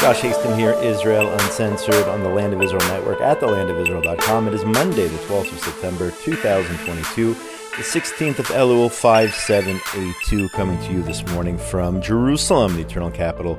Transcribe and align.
Josh 0.00 0.22
Hasten 0.22 0.58
here, 0.58 0.72
Israel 0.80 1.30
Uncensored 1.30 2.08
on 2.08 2.22
the 2.22 2.28
Land 2.30 2.54
of 2.54 2.62
Israel 2.62 2.80
Network 2.88 3.20
at 3.20 3.38
thelandofisrael.com. 3.38 4.48
It 4.48 4.54
is 4.54 4.64
Monday, 4.64 5.06
the 5.06 5.18
12th 5.18 5.52
of 5.52 5.60
September, 5.60 6.10
2022, 6.22 7.34
the 7.34 7.82
16th 7.82 8.38
of 8.38 8.46
Elul 8.46 8.90
5782, 8.90 10.48
coming 10.48 10.80
to 10.84 10.92
you 10.94 11.02
this 11.02 11.22
morning 11.32 11.58
from 11.58 12.00
Jerusalem, 12.00 12.76
the 12.76 12.80
eternal 12.80 13.10
capital 13.10 13.58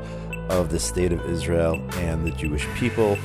of 0.49 0.71
the 0.71 0.79
state 0.79 1.11
of 1.11 1.23
Israel 1.29 1.79
and 1.97 2.25
the 2.25 2.31
Jewish 2.31 2.65
people. 2.69 3.17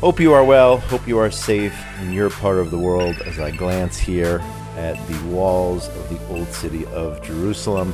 Hope 0.00 0.18
you 0.18 0.32
are 0.32 0.42
well, 0.42 0.78
hope 0.78 1.06
you 1.06 1.18
are 1.18 1.30
safe 1.30 1.78
in 2.00 2.10
your 2.10 2.30
part 2.30 2.56
of 2.56 2.70
the 2.70 2.78
world 2.78 3.16
as 3.26 3.38
I 3.38 3.50
glance 3.50 3.98
here 3.98 4.40
at 4.78 4.96
the 5.08 5.22
walls 5.26 5.88
of 5.88 6.08
the 6.08 6.18
old 6.28 6.48
city 6.54 6.86
of 6.86 7.22
Jerusalem 7.22 7.92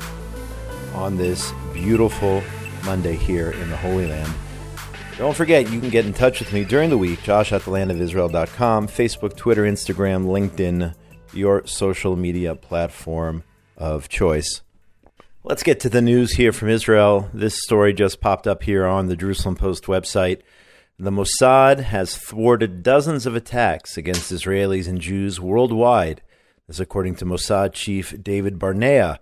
on 0.95 1.17
this 1.17 1.53
beautiful 1.73 2.45
Monday 2.85 3.17
here 3.17 3.51
in 3.51 3.69
the 3.69 3.77
Holy 3.77 4.07
Land. 4.07 4.33
Don't 5.19 5.37
forget, 5.37 5.71
you 5.71 5.79
can 5.79 5.91
get 5.91 6.07
in 6.07 6.14
touch 6.14 6.41
with 6.41 6.53
me 6.53 6.64
during 6.64 6.89
the 6.89 6.99
week, 6.99 7.23
josh 7.23 7.53
at 7.53 7.63
thelandofisrael.com, 7.63 8.89
Facebook, 8.89 9.36
Twitter, 9.36 9.64
Instagram, 9.64 10.25
LinkedIn, 10.25 10.95
your 11.35 11.67
social 11.67 12.17
media 12.17 12.55
platform 12.55 13.45
of 13.77 14.09
choice. 14.09 14.63
Let's 15.45 15.63
get 15.63 15.81
to 15.81 15.89
the 15.89 16.00
news 16.00 16.35
here 16.35 16.53
from 16.53 16.71
Israel. 16.71 17.29
This 17.35 17.63
story 17.63 17.93
just 17.93 18.21
popped 18.21 18.46
up 18.46 18.63
here 18.63 18.86
on 18.86 19.07
the 19.07 19.17
Jerusalem 19.17 19.55
Post 19.55 19.85
website. 19.85 20.41
The 20.99 21.11
Mossad 21.11 21.81
has 21.81 22.17
thwarted 22.17 22.83
dozens 22.83 23.27
of 23.27 23.35
attacks 23.35 23.97
against 23.97 24.33
Israelis 24.33 24.89
and 24.89 25.00
Jews 25.00 25.41
worldwide. 25.41 26.22
This, 26.69 26.81
according 26.81 27.17
to 27.17 27.25
Mossad 27.25 27.72
chief 27.72 28.14
David 28.22 28.58
Barnea. 28.58 29.21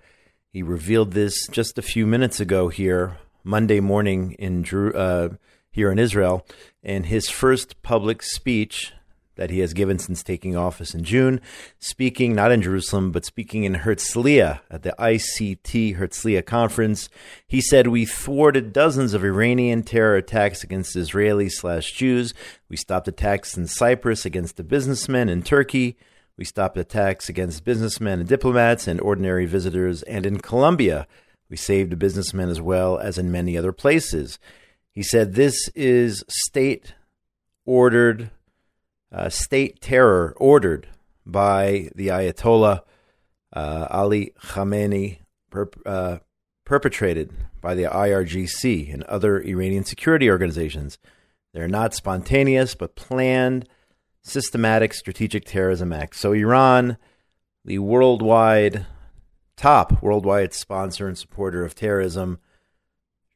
He 0.52 0.62
revealed 0.62 1.12
this 1.12 1.46
just 1.48 1.78
a 1.78 1.82
few 1.82 2.06
minutes 2.06 2.38
ago 2.38 2.68
here, 2.68 3.18
Monday 3.42 3.80
morning 3.80 4.32
in 4.32 4.64
uh, 4.94 5.30
here 5.70 5.90
in 5.90 5.98
Israel, 5.98 6.46
in 6.82 7.04
his 7.04 7.28
first 7.28 7.82
public 7.82 8.22
speech 8.22 8.92
that 9.40 9.50
he 9.50 9.60
has 9.60 9.72
given 9.72 9.98
since 9.98 10.22
taking 10.22 10.54
office 10.54 10.94
in 10.94 11.02
June, 11.02 11.40
speaking 11.78 12.34
not 12.34 12.52
in 12.52 12.60
Jerusalem, 12.60 13.10
but 13.10 13.24
speaking 13.24 13.64
in 13.64 13.74
Herzliya 13.74 14.60
at 14.70 14.82
the 14.82 14.94
ICT 14.98 15.96
Herzliya 15.96 16.44
conference. 16.44 17.08
He 17.46 17.62
said, 17.62 17.86
We 17.86 18.04
thwarted 18.04 18.74
dozens 18.74 19.14
of 19.14 19.24
Iranian 19.24 19.82
terror 19.82 20.16
attacks 20.16 20.62
against 20.62 20.94
Israelis 20.94 21.52
slash 21.52 21.92
Jews. 21.92 22.34
We 22.68 22.76
stopped 22.76 23.08
attacks 23.08 23.56
in 23.56 23.66
Cyprus 23.66 24.26
against 24.26 24.58
the 24.58 24.64
businessmen 24.64 25.30
in 25.30 25.42
Turkey. 25.42 25.96
We 26.36 26.44
stopped 26.44 26.76
attacks 26.76 27.30
against 27.30 27.64
businessmen 27.64 28.20
and 28.20 28.28
diplomats 28.28 28.86
and 28.86 29.00
ordinary 29.00 29.46
visitors. 29.46 30.02
And 30.02 30.26
in 30.26 30.40
Colombia, 30.40 31.06
we 31.48 31.56
saved 31.56 31.98
businessmen 31.98 32.50
as 32.50 32.60
well 32.60 32.98
as 32.98 33.16
in 33.16 33.32
many 33.32 33.56
other 33.56 33.72
places. 33.72 34.38
He 34.92 35.02
said 35.02 35.34
this 35.34 35.68
is 35.74 36.24
state 36.28 36.94
ordered, 37.64 38.30
uh, 39.12 39.28
state 39.28 39.80
terror 39.80 40.34
ordered 40.36 40.88
by 41.24 41.90
the 41.94 42.08
Ayatollah 42.08 42.80
uh, 43.52 43.86
Ali 43.90 44.32
Khamenei, 44.42 45.18
perp- 45.52 45.80
uh, 45.86 46.18
perpetrated 46.64 47.32
by 47.60 47.74
the 47.74 47.84
IRGC 47.84 48.92
and 48.92 49.02
other 49.04 49.40
Iranian 49.40 49.84
security 49.84 50.30
organizations. 50.30 50.98
They're 51.52 51.68
not 51.68 51.94
spontaneous, 51.94 52.74
but 52.74 52.94
planned, 52.94 53.68
systematic, 54.22 54.94
strategic 54.94 55.44
terrorism 55.44 55.92
acts. 55.92 56.20
So, 56.20 56.32
Iran, 56.32 56.96
the 57.64 57.78
worldwide, 57.78 58.86
top 59.56 60.02
worldwide 60.02 60.54
sponsor 60.54 61.08
and 61.08 61.18
supporter 61.18 61.64
of 61.64 61.74
terrorism, 61.74 62.38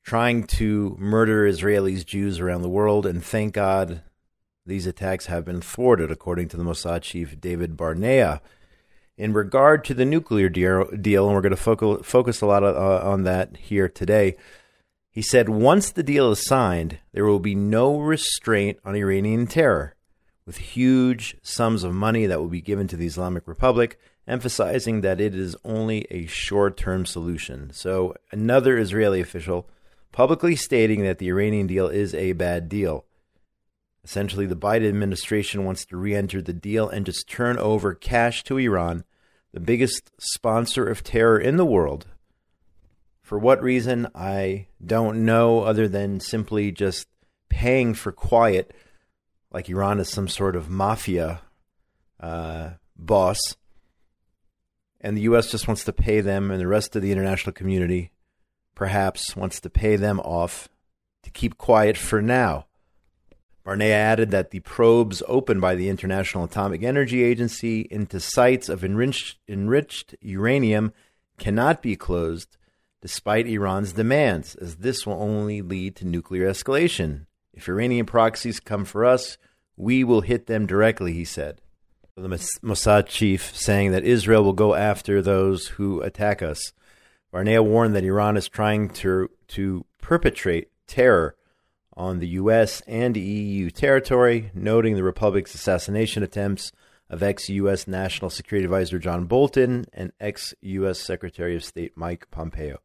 trying 0.05 0.45
to 0.45 0.95
murder 0.99 1.51
Israelis, 1.51 2.05
Jews 2.05 2.39
around 2.39 2.63
the 2.63 2.69
world, 2.69 3.07
and 3.07 3.25
thank 3.25 3.55
God 3.55 4.03
these 4.67 4.87
attacks 4.87 5.27
have 5.27 5.45
been 5.47 5.63
thwarted, 5.63 6.11
according 6.11 6.49
to 6.49 6.57
the 6.57 6.63
Mossad 6.63 7.03
chief 7.03 7.41
David 7.41 7.77
Barnea. 7.77 8.43
In 9.17 9.33
regard 9.33 9.85
to 9.85 9.95
the 9.95 10.05
nuclear 10.05 10.49
deal, 10.49 10.89
and 10.91 11.35
we're 11.35 11.41
going 11.41 11.57
to 11.57 12.03
focus, 12.03 12.41
a 12.41 12.47
lot 12.47 12.63
on 12.65 13.23
that 13.23 13.57
here 13.57 13.89
today, 13.89 14.37
he 15.11 15.23
said 15.23 15.49
once 15.49 15.91
the 15.91 16.03
deal 16.03 16.33
is 16.33 16.45
signed, 16.45 16.99
there 17.13 17.25
will 17.25 17.39
be 17.39 17.55
no 17.55 17.99
restraint 17.99 18.79
on 18.85 18.97
Iranian 18.97 19.47
terror, 19.47 19.95
with 20.45 20.59
huge 20.59 21.37
sums 21.43 21.85
of 21.85 21.95
money 21.95 22.27
that 22.27 22.41
will 22.41 22.49
be 22.49 22.61
given 22.61 22.89
to 22.89 22.97
the 22.97 23.07
Islamic 23.07 23.47
Republic, 23.47 23.99
emphasizing 24.27 25.01
that 25.01 25.21
it 25.21 25.35
is 25.35 25.57
only 25.65 26.07
a 26.11 26.27
short 26.27 26.77
term 26.77 27.07
solution. 27.07 27.71
So, 27.73 28.15
another 28.33 28.77
Israeli 28.77 29.21
official 29.21 29.69
publicly 30.15 30.55
stating 30.55 31.03
that 31.03 31.19
the 31.19 31.29
Iranian 31.29 31.67
deal 31.67 31.89
is 31.89 32.15
a 32.15 32.33
bad 32.35 32.69
deal. 32.69 33.05
Essentially, 34.05 34.47
the 34.47 34.55
Biden 34.55 34.89
administration 34.89 35.65
wants 35.65 35.85
to 35.87 35.97
re 35.97 36.15
enter 36.15 36.41
the 36.41 36.53
deal 36.53 36.89
and 36.89 37.05
just 37.05 37.29
turn 37.29 37.59
over 37.59 37.95
cash 37.95 38.45
to 38.45 38.57
Iran, 38.57 39.03
the 39.53 39.59
biggest 39.59 40.13
sponsor 40.19 40.87
of 40.87 41.03
terror 41.03 41.39
in 41.39 41.57
the 41.57 41.65
world. 41.65 42.07
For 43.23 43.41
what 43.41 43.61
reason, 43.61 44.07
I 44.15 44.69
don't 44.85 45.25
know, 45.25 45.63
other 45.63 45.89
than 45.89 46.21
simply 46.21 46.71
just 46.71 47.09
paying 47.49 47.93
for 47.93 48.13
quiet, 48.13 48.73
like 49.51 49.69
Iran 49.69 49.99
is 49.99 50.11
some 50.11 50.29
sort 50.29 50.55
of 50.55 50.71
mafia 50.71 51.41
uh, 52.21 52.71
boss. 52.97 53.41
And 55.01 55.17
the 55.17 55.23
U.S. 55.23 55.51
just 55.51 55.67
wants 55.67 55.83
to 55.85 55.93
pay 55.93 56.21
them 56.21 56.53
and 56.53 56.61
the 56.61 56.69
rest 56.69 56.95
of 56.95 57.03
the 57.03 57.11
international 57.11 57.53
community 57.53 58.13
perhaps 58.75 59.37
wants 59.37 59.61
to 59.61 59.71
pay 59.71 59.97
them 59.97 60.21
off 60.21 60.69
to 61.23 61.31
keep 61.31 61.57
quiet 61.57 61.97
for 61.97 62.21
now. 62.23 62.67
Barnea 63.65 63.95
added 63.95 64.31
that 64.31 64.51
the 64.51 64.61
probes 64.61 65.23
opened 65.27 65.63
by 65.63 65.75
the 65.75 65.89
International 65.89 66.45
Atomic 66.45 66.83
Energy 66.83 67.23
Agency 67.23 67.89
into 67.91 68.21
sites 68.21 68.69
of 68.69 68.85
enriched, 68.85 69.39
enriched 69.49 70.15
uranium 70.21 70.93
cannot 71.39 71.81
be 71.81 71.97
closed 71.97 72.57
despite 73.01 73.47
Iran's 73.47 73.93
demands, 73.93 74.55
as 74.55 74.77
this 74.77 75.07
will 75.07 75.21
only 75.21 75.61
lead 75.61 75.97
to 75.97 76.07
nuclear 76.07 76.49
escalation. 76.49 77.27
If 77.53 77.69
Iranian 77.69 78.07
proxies 78.07 78.61
come 78.61 78.85
for 78.85 79.05
us, 79.05 79.37
we 79.77 80.05
will 80.05 80.23
hit 80.23 80.47
them 80.47 80.67
directly, 80.67 81.13
he 81.13 81.25
said. 81.25 81.61
The 82.17 82.29
Mossad 82.63 83.07
chief 83.07 83.55
saying 83.57 83.93
that 83.93 84.05
Israel 84.05 84.45
will 84.45 84.53
go 84.53 84.75
after 84.75 85.21
those 85.21 85.69
who 85.69 86.01
attack 86.01 86.43
us. 86.43 86.73
Barnea 87.35 87.65
warned 87.65 87.97
that 87.97 88.05
Iran 88.05 88.37
is 88.37 88.49
trying 88.49 88.91
to, 88.91 89.29
to 89.49 89.85
perpetrate 90.01 90.69
terror 90.87 91.35
on 91.97 92.21
the 92.21 92.29
U.S. 92.29 92.81
and 92.87 93.17
EU 93.17 93.71
territory, 93.71 94.53
noting 94.55 94.95
the 94.95 95.03
Republic's 95.03 95.53
assassination 95.53 96.23
attempts 96.23 96.71
of 97.11 97.25
ex 97.25 97.49
U.S. 97.49 97.89
National 97.89 98.31
Security 98.31 98.67
Advisor 98.67 99.01
John 99.01 99.25
Bolton 99.25 99.87
and 99.93 100.13
ex 100.21 100.55
U.S. 100.61 101.01
Secretary 101.01 101.57
of 101.57 101.65
State 101.65 101.97
Mike 101.97 102.31
Pompeo. 102.31 102.79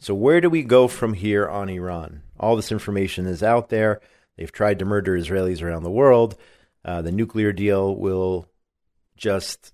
So, 0.00 0.14
where 0.14 0.40
do 0.40 0.50
we 0.50 0.64
go 0.64 0.88
from 0.88 1.14
here 1.14 1.48
on 1.48 1.68
Iran? 1.68 2.22
All 2.40 2.56
this 2.56 2.72
information 2.72 3.26
is 3.26 3.40
out 3.40 3.68
there. 3.68 4.00
They've 4.36 4.50
tried 4.50 4.80
to 4.80 4.84
murder 4.84 5.16
Israelis 5.16 5.62
around 5.62 5.84
the 5.84 5.92
world. 5.92 6.34
Uh, 6.84 7.02
the 7.02 7.12
nuclear 7.12 7.52
deal 7.52 7.94
will 7.94 8.48
just 9.16 9.72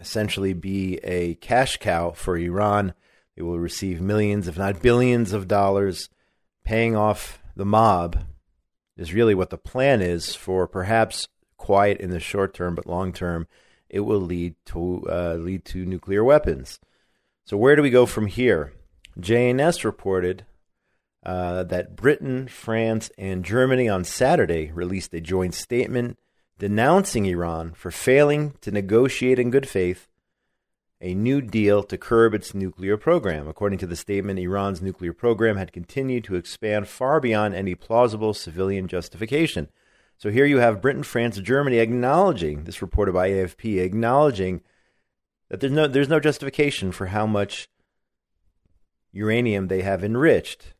essentially 0.00 0.52
be 0.52 0.96
a 1.04 1.36
cash 1.36 1.76
cow 1.76 2.10
for 2.10 2.36
Iran. 2.36 2.92
It 3.38 3.44
will 3.44 3.60
receive 3.60 4.00
millions, 4.00 4.48
if 4.48 4.58
not 4.58 4.82
billions, 4.82 5.32
of 5.32 5.46
dollars 5.46 6.08
paying 6.64 6.96
off 6.96 7.40
the 7.54 7.64
mob, 7.64 8.24
is 8.96 9.14
really 9.14 9.32
what 9.32 9.50
the 9.50 9.56
plan 9.56 10.02
is 10.02 10.34
for 10.34 10.66
perhaps 10.66 11.28
quiet 11.56 12.00
in 12.00 12.10
the 12.10 12.18
short 12.18 12.52
term, 12.52 12.74
but 12.74 12.88
long 12.88 13.12
term, 13.12 13.46
it 13.88 14.00
will 14.00 14.20
lead 14.20 14.56
to 14.66 15.06
uh, 15.08 15.34
lead 15.34 15.64
to 15.66 15.86
nuclear 15.86 16.24
weapons. 16.24 16.80
So 17.44 17.56
where 17.56 17.76
do 17.76 17.82
we 17.82 17.90
go 17.90 18.06
from 18.06 18.26
here? 18.26 18.72
JNS 19.20 19.84
reported 19.84 20.44
uh, 21.24 21.62
that 21.62 21.94
Britain, 21.94 22.48
France, 22.48 23.08
and 23.16 23.44
Germany 23.44 23.88
on 23.88 24.02
Saturday 24.02 24.72
released 24.72 25.14
a 25.14 25.20
joint 25.20 25.54
statement 25.54 26.18
denouncing 26.58 27.26
Iran 27.26 27.72
for 27.74 27.92
failing 27.92 28.54
to 28.62 28.72
negotiate 28.72 29.38
in 29.38 29.52
good 29.52 29.68
faith 29.68 30.08
a 31.00 31.14
new 31.14 31.40
deal 31.40 31.82
to 31.84 31.96
curb 31.96 32.34
its 32.34 32.54
nuclear 32.54 32.96
program. 32.96 33.46
According 33.46 33.78
to 33.80 33.86
the 33.86 33.96
statement, 33.96 34.38
Iran's 34.38 34.82
nuclear 34.82 35.12
program 35.12 35.56
had 35.56 35.72
continued 35.72 36.24
to 36.24 36.34
expand 36.34 36.88
far 36.88 37.20
beyond 37.20 37.54
any 37.54 37.74
plausible 37.74 38.34
civilian 38.34 38.88
justification. 38.88 39.68
So 40.16 40.30
here 40.30 40.44
you 40.44 40.58
have 40.58 40.82
Britain, 40.82 41.04
France, 41.04 41.38
Germany 41.38 41.78
acknowledging 41.78 42.64
this 42.64 42.82
reported 42.82 43.12
by 43.12 43.30
AFP, 43.30 43.78
acknowledging 43.78 44.62
that 45.48 45.60
there's 45.60 45.72
no 45.72 45.86
there's 45.86 46.08
no 46.08 46.20
justification 46.20 46.90
for 46.90 47.06
how 47.06 47.26
much 47.26 47.68
uranium 49.12 49.68
they 49.68 49.82
have 49.82 50.02
enriched. 50.02 50.74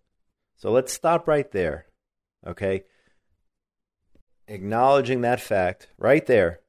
So 0.57 0.73
let's 0.73 0.93
stop 0.93 1.29
right 1.29 1.51
there. 1.53 1.87
Okay? 2.45 2.83
Acknowledging 4.49 5.21
that 5.21 5.41
fact 5.41 5.89
right 5.97 6.27
there 6.27 6.61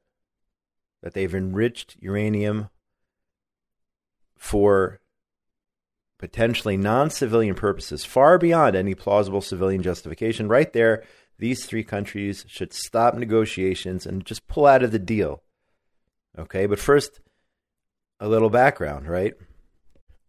that 1.01 1.13
they've 1.13 1.33
enriched 1.33 1.97
uranium 1.99 2.69
for 4.39 4.99
potentially 6.17 6.77
non 6.77 7.11
civilian 7.11 7.53
purposes, 7.53 8.03
far 8.03 8.39
beyond 8.39 8.75
any 8.75 8.95
plausible 8.95 9.41
civilian 9.41 9.83
justification. 9.83 10.47
Right 10.47 10.71
there, 10.73 11.03
these 11.37 11.65
three 11.65 11.83
countries 11.83 12.45
should 12.47 12.73
stop 12.73 13.13
negotiations 13.13 14.07
and 14.07 14.25
just 14.25 14.47
pull 14.47 14.65
out 14.65 14.81
of 14.81 14.91
the 14.91 14.97
deal. 14.97 15.43
Okay, 16.37 16.65
but 16.65 16.79
first, 16.79 17.19
a 18.19 18.27
little 18.27 18.49
background, 18.49 19.07
right? 19.07 19.35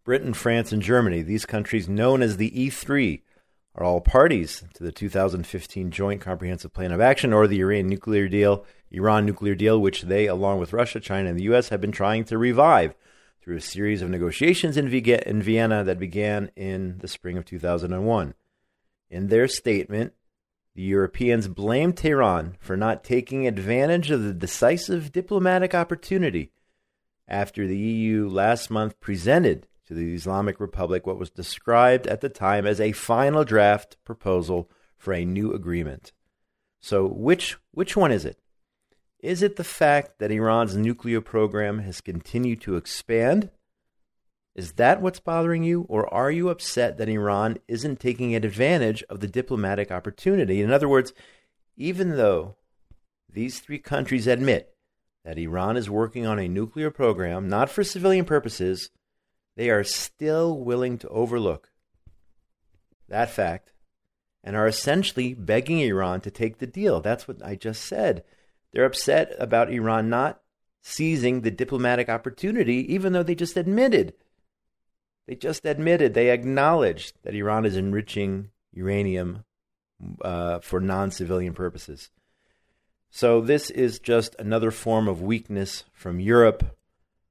Britain, 0.04 0.34
France, 0.34 0.72
and 0.72 0.82
Germany, 0.82 1.22
these 1.22 1.46
countries 1.46 1.88
known 1.88 2.20
as 2.20 2.36
the 2.36 2.50
E3, 2.50 3.22
are 3.76 3.84
all 3.84 4.00
parties 4.00 4.64
to 4.74 4.82
the 4.82 4.90
2015 4.90 5.90
Joint 5.90 6.20
Comprehensive 6.20 6.72
Plan 6.72 6.90
of 6.90 7.00
Action 7.00 7.32
or 7.32 7.46
the 7.46 7.60
Iran 7.60 7.86
nuclear 7.86 8.28
deal, 8.28 8.64
Iran 8.90 9.24
nuclear 9.24 9.54
deal, 9.54 9.80
which 9.80 10.02
they, 10.02 10.26
along 10.26 10.58
with 10.58 10.72
Russia, 10.72 10.98
China, 10.98 11.28
and 11.28 11.38
the 11.38 11.44
U.S., 11.44 11.68
have 11.68 11.80
been 11.80 11.92
trying 11.92 12.24
to 12.24 12.38
revive 12.38 12.94
through 13.42 13.56
a 13.56 13.60
series 13.60 14.02
of 14.02 14.10
negotiations 14.10 14.76
in, 14.76 14.88
in 14.88 15.42
Vienna 15.42 15.84
that 15.84 15.98
began 15.98 16.50
in 16.56 16.98
the 16.98 17.08
spring 17.08 17.36
of 17.38 17.44
2001. 17.44 18.34
In 19.10 19.28
their 19.28 19.48
statement, 19.48 20.12
the 20.74 20.82
Europeans 20.82 21.48
blamed 21.48 21.96
Tehran 21.96 22.56
for 22.60 22.76
not 22.76 23.02
taking 23.02 23.46
advantage 23.46 24.10
of 24.10 24.22
the 24.22 24.34
decisive 24.34 25.12
diplomatic 25.12 25.74
opportunity 25.74 26.52
after 27.26 27.66
the 27.66 27.76
EU 27.76 28.28
last 28.28 28.70
month 28.70 28.98
presented 29.00 29.66
to 29.86 29.94
the 29.94 30.14
Islamic 30.14 30.60
Republic 30.60 31.06
what 31.06 31.18
was 31.18 31.30
described 31.30 32.06
at 32.06 32.20
the 32.20 32.28
time 32.28 32.66
as 32.66 32.80
a 32.80 32.92
final 32.92 33.44
draft 33.44 33.96
proposal 34.04 34.70
for 34.96 35.12
a 35.12 35.24
new 35.24 35.52
agreement. 35.52 36.12
So, 36.80 37.06
which, 37.06 37.58
which 37.72 37.96
one 37.96 38.12
is 38.12 38.24
it? 38.24 38.38
Is 39.22 39.42
it 39.42 39.56
the 39.56 39.64
fact 39.64 40.18
that 40.18 40.30
Iran's 40.30 40.76
nuclear 40.76 41.20
program 41.20 41.80
has 41.80 42.00
continued 42.00 42.62
to 42.62 42.76
expand? 42.76 43.50
Is 44.54 44.72
that 44.72 45.02
what's 45.02 45.20
bothering 45.20 45.62
you? 45.62 45.82
Or 45.88 46.12
are 46.12 46.30
you 46.30 46.48
upset 46.48 46.96
that 46.98 47.08
Iran 47.08 47.58
isn't 47.68 48.00
taking 48.00 48.34
advantage 48.34 49.02
of 49.04 49.20
the 49.20 49.28
diplomatic 49.28 49.90
opportunity? 49.90 50.62
In 50.62 50.70
other 50.72 50.88
words, 50.88 51.12
even 51.76 52.16
though 52.16 52.56
these 53.30 53.60
three 53.60 53.78
countries 53.78 54.26
admit 54.26 54.74
that 55.24 55.38
Iran 55.38 55.76
is 55.76 55.90
working 55.90 56.26
on 56.26 56.38
a 56.38 56.48
nuclear 56.48 56.90
program, 56.90 57.48
not 57.48 57.68
for 57.68 57.84
civilian 57.84 58.24
purposes, 58.24 58.90
they 59.56 59.68
are 59.68 59.84
still 59.84 60.58
willing 60.58 60.96
to 60.98 61.08
overlook 61.08 61.70
that 63.08 63.28
fact 63.28 63.72
and 64.42 64.56
are 64.56 64.66
essentially 64.66 65.34
begging 65.34 65.80
Iran 65.80 66.22
to 66.22 66.30
take 66.30 66.58
the 66.58 66.66
deal. 66.66 67.00
That's 67.02 67.28
what 67.28 67.44
I 67.44 67.54
just 67.54 67.84
said. 67.84 68.24
They're 68.72 68.84
upset 68.84 69.34
about 69.38 69.72
Iran 69.72 70.08
not 70.08 70.40
seizing 70.82 71.40
the 71.40 71.50
diplomatic 71.50 72.08
opportunity, 72.08 72.92
even 72.92 73.12
though 73.12 73.22
they 73.22 73.34
just 73.34 73.56
admitted. 73.56 74.14
They 75.26 75.34
just 75.34 75.64
admitted, 75.64 76.14
they 76.14 76.30
acknowledged 76.30 77.14
that 77.22 77.34
Iran 77.34 77.64
is 77.64 77.76
enriching 77.76 78.50
uranium 78.72 79.44
uh, 80.22 80.60
for 80.60 80.80
non 80.80 81.10
civilian 81.10 81.54
purposes. 81.54 82.10
So, 83.10 83.40
this 83.40 83.70
is 83.70 83.98
just 83.98 84.36
another 84.38 84.70
form 84.70 85.08
of 85.08 85.20
weakness 85.20 85.84
from 85.92 86.20
Europe 86.20 86.76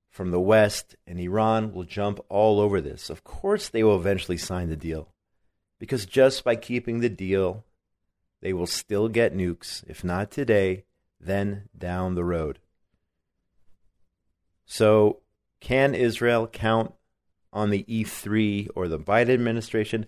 from 0.10 0.32
the 0.32 0.40
West, 0.40 0.96
and 1.08 1.20
Iran 1.20 1.74
will 1.74 1.86
jump 1.86 2.20
all 2.30 2.60
over 2.60 2.82
this. 2.82 3.10
Of 3.10 3.24
course, 3.24 3.70
they 3.70 3.84
will 3.84 3.96
eventually 3.96 4.38
sign 4.38 4.70
the 4.70 4.76
deal, 4.76 5.14
because 5.80 6.06
just 6.06 6.44
by 6.44 6.56
keeping 6.56 7.00
the 7.00 7.10
deal, 7.10 7.64
they 8.42 8.52
will 8.52 8.68
still 8.68 9.08
get 9.08 9.36
nukes, 9.36 9.84
if 9.88 10.04
not 10.04 10.32
today, 10.32 10.84
then 11.20 11.70
down 11.78 12.16
the 12.16 12.24
road. 12.24 12.60
So, 14.66 15.20
can 15.60 15.96
Israel 15.96 16.48
count 16.48 16.94
on 17.52 17.70
the 17.70 17.84
E3 17.84 18.70
or 18.76 18.88
the 18.88 19.00
Biden 19.00 19.34
administration? 19.34 20.06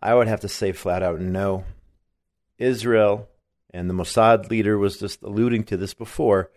I 0.00 0.14
would 0.14 0.28
have 0.28 0.40
to 0.40 0.48
say 0.48 0.72
flat 0.72 1.02
out 1.02 1.20
no. 1.20 1.64
Israel, 2.58 3.28
and 3.70 3.90
the 3.90 3.94
Mossad 3.94 4.50
leader 4.50 4.78
was 4.78 4.98
just 4.98 5.22
alluding 5.22 5.64
to 5.64 5.76
this 5.76 5.94
before, 5.94 6.50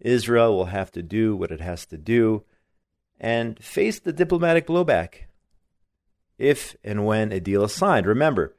Israel 0.00 0.56
will 0.56 0.66
have 0.66 0.90
to 0.92 1.02
do 1.02 1.36
what 1.36 1.52
it 1.52 1.60
has 1.60 1.86
to 1.86 1.98
do 1.98 2.44
and 3.20 3.62
face 3.62 4.00
the 4.00 4.12
diplomatic 4.12 4.66
blowback 4.66 5.26
if 6.38 6.74
and 6.82 7.06
when 7.06 7.30
a 7.30 7.38
deal 7.38 7.62
is 7.62 7.72
signed. 7.72 8.06
Remember, 8.06 8.54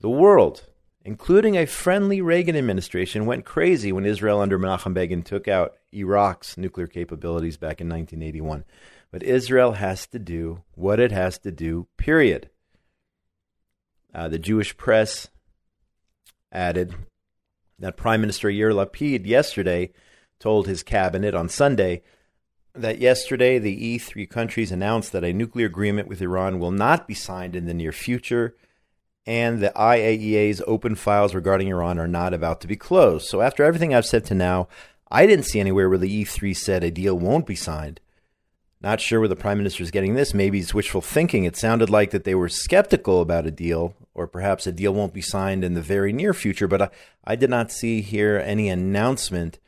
the 0.00 0.10
world, 0.10 0.66
including 1.04 1.56
a 1.56 1.66
friendly 1.66 2.20
Reagan 2.20 2.56
administration, 2.56 3.26
went 3.26 3.44
crazy 3.44 3.92
when 3.92 4.04
Israel 4.04 4.40
under 4.40 4.58
Menachem 4.58 4.94
Begin 4.94 5.22
took 5.22 5.48
out 5.48 5.74
Iraq's 5.92 6.58
nuclear 6.58 6.86
capabilities 6.86 7.56
back 7.56 7.80
in 7.80 7.88
1981. 7.88 8.64
But 9.10 9.22
Israel 9.22 9.72
has 9.72 10.06
to 10.08 10.18
do 10.18 10.62
what 10.74 11.00
it 11.00 11.10
has 11.10 11.38
to 11.38 11.50
do, 11.50 11.88
period. 11.96 12.50
Uh, 14.14 14.28
the 14.28 14.38
Jewish 14.38 14.76
press 14.76 15.28
added 16.52 16.94
that 17.78 17.96
Prime 17.96 18.20
Minister 18.20 18.48
Yair 18.48 18.72
Lapid 18.72 19.26
yesterday 19.26 19.92
told 20.38 20.66
his 20.66 20.82
cabinet 20.82 21.34
on 21.34 21.48
Sunday 21.48 22.02
that 22.74 22.98
yesterday 22.98 23.58
the 23.58 23.98
E3 23.98 24.28
countries 24.28 24.70
announced 24.70 25.12
that 25.12 25.24
a 25.24 25.32
nuclear 25.32 25.66
agreement 25.66 26.08
with 26.08 26.22
Iran 26.22 26.58
will 26.58 26.70
not 26.70 27.08
be 27.08 27.14
signed 27.14 27.56
in 27.56 27.66
the 27.66 27.74
near 27.74 27.92
future, 27.92 28.54
and 29.26 29.60
the 29.60 29.72
IAEA's 29.76 30.62
open 30.66 30.94
files 30.94 31.34
regarding 31.34 31.68
Iran 31.68 31.98
are 31.98 32.08
not 32.08 32.34
about 32.34 32.60
to 32.62 32.66
be 32.66 32.76
closed. 32.76 33.28
So, 33.28 33.40
after 33.40 33.64
everything 33.64 33.94
I've 33.94 34.06
said 34.06 34.24
to 34.26 34.34
now, 34.34 34.68
I 35.10 35.26
didn't 35.26 35.46
see 35.46 35.60
anywhere 35.60 35.88
where 35.88 35.98
the 35.98 36.24
E3 36.24 36.56
said 36.56 36.84
a 36.84 36.90
deal 36.90 37.18
won't 37.18 37.46
be 37.46 37.54
signed. 37.54 38.00
Not 38.80 39.00
sure 39.00 39.20
where 39.20 39.28
the 39.28 39.36
prime 39.36 39.58
minister 39.58 39.82
is 39.82 39.90
getting 39.90 40.14
this. 40.14 40.32
Maybe 40.32 40.58
it's 40.58 40.72
wishful 40.72 41.02
thinking. 41.02 41.44
It 41.44 41.56
sounded 41.56 41.90
like 41.90 42.12
that 42.12 42.24
they 42.24 42.34
were 42.34 42.48
skeptical 42.48 43.20
about 43.20 43.46
a 43.46 43.50
deal, 43.50 43.94
or 44.14 44.26
perhaps 44.26 44.66
a 44.66 44.72
deal 44.72 44.94
won't 44.94 45.12
be 45.12 45.20
signed 45.20 45.64
in 45.64 45.74
the 45.74 45.82
very 45.82 46.12
near 46.12 46.32
future. 46.32 46.66
But 46.66 46.82
I, 46.82 46.90
I 47.24 47.36
did 47.36 47.50
not 47.50 47.70
see 47.70 48.00
here 48.00 48.38
any 48.38 48.68
announcement 48.68 49.58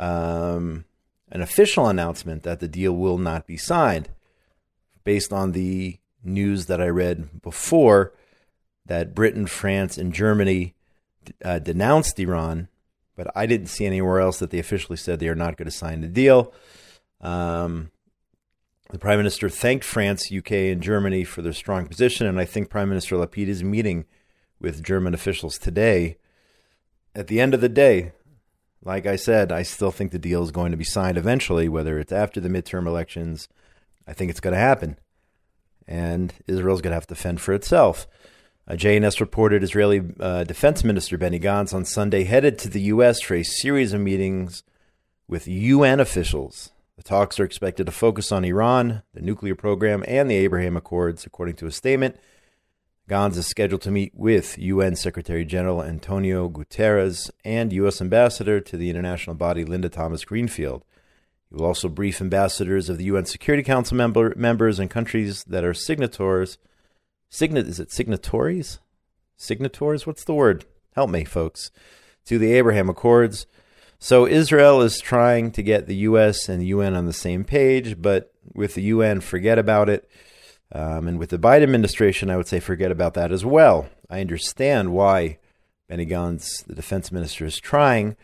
um, 0.00 0.86
an 1.30 1.42
official 1.42 1.86
announcement 1.86 2.42
that 2.42 2.58
the 2.58 2.66
deal 2.66 2.92
will 2.92 3.18
not 3.18 3.46
be 3.46 3.56
signed, 3.56 4.08
based 5.04 5.32
on 5.32 5.52
the 5.52 5.98
news 6.24 6.66
that 6.66 6.80
I 6.80 6.88
read 6.88 7.42
before 7.42 8.12
that 8.90 9.14
Britain, 9.14 9.46
France, 9.46 9.96
and 9.96 10.12
Germany 10.12 10.74
uh, 11.44 11.60
denounced 11.60 12.18
Iran, 12.18 12.66
but 13.14 13.28
I 13.36 13.46
didn't 13.46 13.68
see 13.68 13.86
anywhere 13.86 14.18
else 14.18 14.40
that 14.40 14.50
they 14.50 14.58
officially 14.58 14.96
said 14.96 15.20
they 15.20 15.28
are 15.28 15.36
not 15.36 15.56
going 15.56 15.66
to 15.66 15.70
sign 15.70 16.00
the 16.00 16.08
deal. 16.08 16.52
Um, 17.20 17.92
the 18.90 18.98
Prime 18.98 19.18
Minister 19.18 19.48
thanked 19.48 19.84
France, 19.84 20.32
UK, 20.36 20.50
and 20.50 20.82
Germany 20.82 21.22
for 21.22 21.40
their 21.40 21.52
strong 21.52 21.86
position, 21.86 22.26
and 22.26 22.40
I 22.40 22.44
think 22.44 22.68
Prime 22.68 22.88
Minister 22.88 23.14
Lapid 23.14 23.46
is 23.46 23.62
meeting 23.62 24.06
with 24.60 24.82
German 24.82 25.14
officials 25.14 25.56
today. 25.56 26.16
At 27.14 27.28
the 27.28 27.40
end 27.40 27.54
of 27.54 27.60
the 27.60 27.68
day, 27.68 28.10
like 28.82 29.06
I 29.06 29.14
said, 29.14 29.52
I 29.52 29.62
still 29.62 29.92
think 29.92 30.10
the 30.10 30.18
deal 30.18 30.42
is 30.42 30.50
going 30.50 30.72
to 30.72 30.76
be 30.76 30.82
signed 30.82 31.16
eventually, 31.16 31.68
whether 31.68 32.00
it's 32.00 32.10
after 32.10 32.40
the 32.40 32.48
midterm 32.48 32.88
elections. 32.88 33.46
I 34.04 34.14
think 34.14 34.32
it's 34.32 34.40
going 34.40 34.54
to 34.54 34.58
happen. 34.58 34.98
And 35.86 36.34
Israel's 36.48 36.80
going 36.80 36.90
to 36.90 36.96
have 36.96 37.06
to 37.06 37.14
fend 37.14 37.40
for 37.40 37.54
itself. 37.54 38.08
JNS 38.76 39.20
reported 39.20 39.62
Israeli 39.62 40.02
uh, 40.20 40.44
Defense 40.44 40.84
Minister 40.84 41.18
Benny 41.18 41.40
Gantz 41.40 41.74
on 41.74 41.84
Sunday 41.84 42.24
headed 42.24 42.58
to 42.60 42.68
the 42.68 42.82
U.S. 42.82 43.20
for 43.20 43.34
a 43.34 43.42
series 43.42 43.92
of 43.92 44.00
meetings 44.00 44.62
with 45.26 45.48
UN 45.48 45.98
officials. 46.00 46.70
The 46.96 47.02
talks 47.02 47.40
are 47.40 47.44
expected 47.44 47.86
to 47.86 47.92
focus 47.92 48.30
on 48.30 48.44
Iran, 48.44 49.02
the 49.14 49.22
nuclear 49.22 49.54
program, 49.54 50.04
and 50.06 50.30
the 50.30 50.36
Abraham 50.36 50.76
Accords, 50.76 51.24
according 51.24 51.56
to 51.56 51.66
a 51.66 51.72
statement. 51.72 52.16
Gantz 53.08 53.36
is 53.36 53.46
scheduled 53.46 53.80
to 53.82 53.90
meet 53.90 54.12
with 54.14 54.56
UN 54.56 54.94
Secretary 54.94 55.44
General 55.44 55.82
Antonio 55.82 56.48
Guterres 56.48 57.28
and 57.44 57.72
U.S. 57.72 58.00
Ambassador 58.00 58.60
to 58.60 58.76
the 58.76 58.88
international 58.88 59.34
body 59.34 59.64
Linda 59.64 59.88
Thomas 59.88 60.24
Greenfield. 60.24 60.84
He 61.48 61.56
will 61.56 61.64
also 61.64 61.88
brief 61.88 62.20
ambassadors 62.20 62.88
of 62.88 62.98
the 62.98 63.04
UN 63.04 63.24
Security 63.24 63.64
Council 63.64 63.96
member, 63.96 64.32
members 64.36 64.78
and 64.78 64.88
countries 64.88 65.42
that 65.44 65.64
are 65.64 65.74
signatories. 65.74 66.56
Signa, 67.32 67.60
is 67.60 67.78
it 67.78 67.92
signatories? 67.92 68.80
Signatories? 69.36 70.04
What's 70.04 70.24
the 70.24 70.34
word? 70.34 70.64
Help 70.96 71.10
me, 71.10 71.24
folks. 71.24 71.70
To 72.26 72.38
the 72.38 72.52
Abraham 72.52 72.90
Accords. 72.90 73.46
So 74.00 74.26
Israel 74.26 74.80
is 74.80 74.98
trying 74.98 75.52
to 75.52 75.62
get 75.62 75.86
the 75.86 75.96
U.S. 75.96 76.48
and 76.48 76.60
the 76.60 76.66
UN 76.66 76.94
on 76.94 77.06
the 77.06 77.12
same 77.12 77.44
page, 77.44 78.02
but 78.02 78.34
with 78.52 78.74
the 78.74 78.82
UN, 78.82 79.20
forget 79.20 79.58
about 79.60 79.88
it. 79.88 80.10
Um, 80.72 81.06
and 81.06 81.18
with 81.20 81.30
the 81.30 81.38
Biden 81.38 81.62
administration, 81.62 82.30
I 82.30 82.36
would 82.36 82.48
say 82.48 82.58
forget 82.58 82.90
about 82.90 83.14
that 83.14 83.30
as 83.30 83.44
well. 83.44 83.88
I 84.08 84.20
understand 84.20 84.92
why 84.92 85.38
Benny 85.88 86.06
Gantz, 86.06 86.64
the 86.64 86.74
defense 86.74 87.12
minister, 87.12 87.44
is 87.44 87.58
trying, 87.58 88.16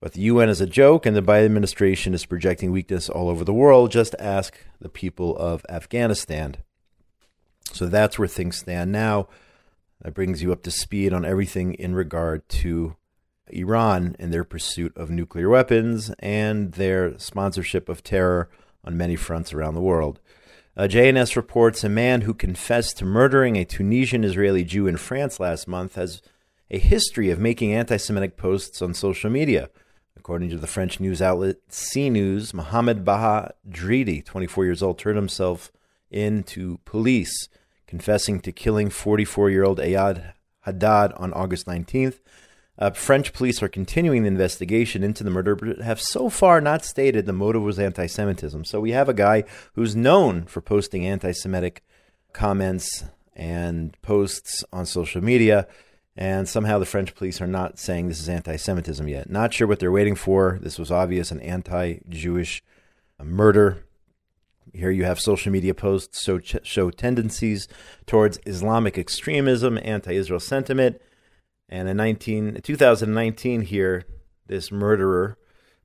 but 0.00 0.12
the 0.12 0.22
UN 0.22 0.50
is 0.50 0.60
a 0.60 0.66
joke, 0.66 1.06
and 1.06 1.16
the 1.16 1.22
Biden 1.22 1.46
administration 1.46 2.12
is 2.12 2.26
projecting 2.26 2.72
weakness 2.72 3.08
all 3.08 3.30
over 3.30 3.44
the 3.44 3.54
world. 3.54 3.90
Just 3.90 4.14
ask 4.18 4.54
the 4.80 4.88
people 4.90 5.34
of 5.38 5.64
Afghanistan. 5.70 6.56
So 7.72 7.86
that's 7.86 8.18
where 8.18 8.28
things 8.28 8.58
stand 8.58 8.92
now. 8.92 9.28
That 10.02 10.14
brings 10.14 10.42
you 10.42 10.52
up 10.52 10.62
to 10.62 10.70
speed 10.70 11.12
on 11.12 11.24
everything 11.24 11.74
in 11.74 11.94
regard 11.94 12.48
to 12.50 12.96
Iran 13.48 14.16
and 14.18 14.32
their 14.32 14.44
pursuit 14.44 14.96
of 14.96 15.10
nuclear 15.10 15.48
weapons 15.48 16.10
and 16.18 16.72
their 16.72 17.18
sponsorship 17.18 17.88
of 17.88 18.02
terror 18.02 18.48
on 18.84 18.96
many 18.96 19.16
fronts 19.16 19.52
around 19.52 19.74
the 19.74 19.80
world. 19.80 20.20
Uh, 20.76 20.84
JNS 20.84 21.36
reports 21.36 21.84
a 21.84 21.88
man 21.88 22.22
who 22.22 22.32
confessed 22.32 22.98
to 22.98 23.04
murdering 23.04 23.56
a 23.56 23.64
Tunisian 23.64 24.24
Israeli 24.24 24.64
Jew 24.64 24.86
in 24.86 24.96
France 24.96 25.40
last 25.40 25.68
month 25.68 25.96
has 25.96 26.22
a 26.70 26.78
history 26.78 27.30
of 27.30 27.38
making 27.38 27.74
anti 27.74 27.96
Semitic 27.96 28.36
posts 28.36 28.80
on 28.80 28.94
social 28.94 29.30
media. 29.30 29.68
According 30.16 30.50
to 30.50 30.58
the 30.58 30.66
French 30.66 31.00
news 31.00 31.20
outlet 31.20 31.56
CNews, 31.70 32.54
Mohamed 32.54 33.04
Baha 33.04 33.54
Dridi, 33.68 34.24
24 34.24 34.64
years 34.64 34.82
old, 34.82 34.98
turned 34.98 35.16
himself 35.16 35.72
in 36.10 36.42
to 36.44 36.78
police, 36.84 37.48
confessing 37.90 38.40
to 38.40 38.52
killing 38.52 38.88
44 38.88 39.50
year 39.50 39.64
old 39.64 39.78
Eyal 39.78 40.32
Haddad 40.60 41.12
on 41.14 41.32
August 41.32 41.66
19th. 41.66 42.20
Uh, 42.78 42.90
French 42.90 43.34
police 43.34 43.62
are 43.62 43.68
continuing 43.68 44.22
the 44.22 44.28
investigation 44.28 45.02
into 45.02 45.22
the 45.22 45.30
murder, 45.30 45.54
but 45.54 45.80
have 45.80 46.00
so 46.00 46.30
far 46.30 46.60
not 46.62 46.82
stated 46.82 47.26
the 47.26 47.32
motive 47.32 47.62
was 47.62 47.78
anti 47.78 48.06
Semitism. 48.06 48.64
So 48.64 48.80
we 48.80 48.92
have 48.92 49.08
a 49.08 49.14
guy 49.14 49.44
who's 49.74 49.94
known 49.94 50.44
for 50.44 50.62
posting 50.62 51.04
anti 51.04 51.32
Semitic 51.32 51.82
comments 52.32 53.04
and 53.34 54.00
posts 54.00 54.64
on 54.72 54.86
social 54.86 55.22
media, 55.22 55.66
and 56.16 56.48
somehow 56.48 56.78
the 56.78 56.86
French 56.86 57.14
police 57.14 57.40
are 57.40 57.46
not 57.46 57.78
saying 57.78 58.08
this 58.08 58.20
is 58.20 58.28
anti 58.30 58.56
Semitism 58.56 59.06
yet. 59.08 59.28
Not 59.28 59.52
sure 59.52 59.66
what 59.66 59.78
they're 59.78 59.92
waiting 59.92 60.14
for. 60.14 60.58
This 60.62 60.78
was 60.78 60.90
obvious 60.90 61.30
an 61.30 61.40
anti 61.40 61.98
Jewish 62.08 62.62
murder. 63.22 63.84
Here 64.72 64.90
you 64.90 65.04
have 65.04 65.20
social 65.20 65.50
media 65.50 65.74
posts 65.74 66.22
show, 66.22 66.38
show 66.38 66.90
tendencies 66.90 67.68
towards 68.06 68.38
Islamic 68.46 68.96
extremism, 68.98 69.78
anti 69.82 70.12
Israel 70.12 70.40
sentiment 70.40 71.00
and 71.70 71.88
in 71.88 71.96
19, 71.96 72.60
2019, 72.62 73.62
here, 73.62 74.04
this 74.46 74.72
murderer 74.72 75.38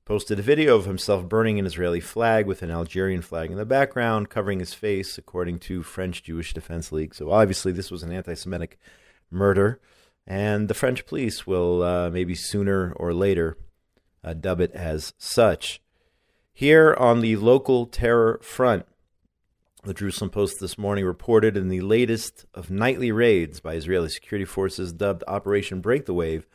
posted 0.04 0.38
a 0.38 0.42
video 0.42 0.74
of 0.76 0.84
himself 0.84 1.28
burning 1.28 1.60
an 1.60 1.66
Israeli 1.66 2.00
flag 2.00 2.46
with 2.46 2.62
an 2.62 2.72
Algerian 2.72 3.22
flag 3.22 3.52
in 3.52 3.56
the 3.56 3.64
background, 3.64 4.28
covering 4.28 4.58
his 4.58 4.74
face, 4.74 5.16
according 5.16 5.60
to 5.60 5.84
French 5.84 6.24
Jewish 6.24 6.52
Defense 6.52 6.90
League. 6.90 7.14
So 7.14 7.30
obviously, 7.30 7.70
this 7.70 7.92
was 7.92 8.02
an 8.02 8.10
anti 8.10 8.34
Semitic 8.34 8.78
murder, 9.30 9.80
and 10.26 10.66
the 10.66 10.74
French 10.74 11.06
police 11.06 11.46
will 11.46 11.84
uh, 11.84 12.10
maybe 12.10 12.34
sooner 12.34 12.92
or 12.96 13.14
later 13.14 13.56
uh, 14.24 14.34
dub 14.34 14.60
it 14.60 14.72
as 14.72 15.14
such. 15.18 15.80
Here 16.58 16.96
on 16.98 17.20
the 17.20 17.36
local 17.36 17.84
terror 17.84 18.40
front, 18.42 18.86
the 19.84 19.92
Jerusalem 19.92 20.30
Post 20.30 20.58
this 20.58 20.78
morning 20.78 21.04
reported 21.04 21.54
in 21.54 21.68
the 21.68 21.82
latest 21.82 22.46
of 22.54 22.70
nightly 22.70 23.12
raids 23.12 23.60
by 23.60 23.74
Israeli 23.74 24.08
security 24.08 24.46
forces 24.46 24.94
dubbed 24.94 25.22
Operation 25.28 25.82
Break 25.82 26.06
the 26.06 26.14
Wave, 26.14 26.46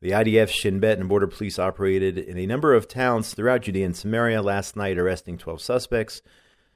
the 0.00 0.12
IDF, 0.12 0.48
Shin 0.48 0.80
Bet, 0.80 0.98
and 0.98 1.10
Border 1.10 1.26
Police 1.26 1.58
operated 1.58 2.16
in 2.16 2.38
a 2.38 2.46
number 2.46 2.72
of 2.72 2.88
towns 2.88 3.34
throughout 3.34 3.60
Judea 3.60 3.84
and 3.84 3.94
Samaria 3.94 4.40
last 4.40 4.76
night, 4.76 4.96
arresting 4.96 5.36
12 5.36 5.60
suspects. 5.60 6.22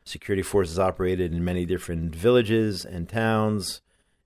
Security 0.05 0.43
forces 0.43 0.79
operated 0.79 1.33
in 1.33 1.43
many 1.43 1.65
different 1.65 2.15
villages 2.15 2.85
and 2.85 3.09
towns 3.09 3.81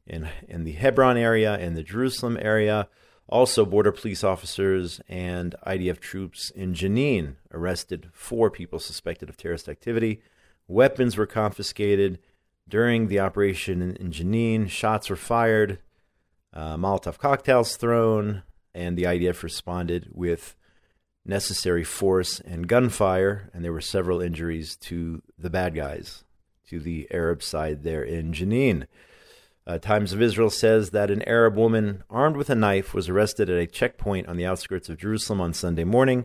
in, 0.04 0.28
in 0.48 0.64
the 0.64 0.72
Hebron 0.72 1.16
area 1.16 1.54
and 1.54 1.76
the 1.76 1.84
Jerusalem 1.84 2.36
area. 2.40 2.88
Also, 3.28 3.66
border 3.66 3.92
police 3.92 4.25
officers 4.25 5.00
and 5.06 5.54
IDF 5.66 6.00
troops 6.00 6.49
in 6.50 6.73
Jenin 6.73 7.37
arrested 7.52 8.08
four 8.12 8.50
people 8.50 8.78
suspected 8.78 9.28
of 9.28 9.37
terrorist 9.37 9.68
activity. 9.68 10.23
Weapons 10.66 11.16
were 11.16 11.26
confiscated 11.26 12.18
during 12.66 13.08
the 13.08 13.20
operation 13.20 13.82
in, 13.82 13.97
in 13.97 14.12
Jenin. 14.12 14.68
Shots 14.70 15.11
were 15.11 15.16
fired, 15.16 15.78
uh, 16.54 16.76
Molotov 16.76 17.18
cocktails 17.18 17.76
thrown, 17.76 18.44
and 18.75 18.97
the 18.97 19.04
IDF 19.04 19.42
responded 19.42 20.08
with 20.12 20.56
necessary 21.26 21.85
force 21.85 22.40
and 22.40 22.66
gunfire. 22.66 23.50
And 23.52 23.62
there 23.62 23.73
were 23.73 23.82
several 23.82 24.23
injuries 24.23 24.76
to 24.76 25.23
the 25.38 25.50
bad 25.50 25.75
guys, 25.75 26.25
to 26.68 26.80
the 26.80 27.06
Arab 27.11 27.42
side 27.42 27.82
there 27.82 28.02
in 28.02 28.32
Jenin. 28.32 28.87
Uh, 29.68 29.76
Times 29.76 30.14
of 30.14 30.22
Israel 30.22 30.48
says 30.48 30.90
that 30.90 31.10
an 31.10 31.20
Arab 31.28 31.54
woman 31.54 32.02
armed 32.08 32.38
with 32.38 32.48
a 32.48 32.54
knife 32.54 32.94
was 32.94 33.10
arrested 33.10 33.50
at 33.50 33.58
a 33.58 33.66
checkpoint 33.66 34.26
on 34.26 34.38
the 34.38 34.46
outskirts 34.46 34.88
of 34.88 34.96
Jerusalem 34.96 35.42
on 35.42 35.52
Sunday 35.52 35.84
morning. 35.84 36.25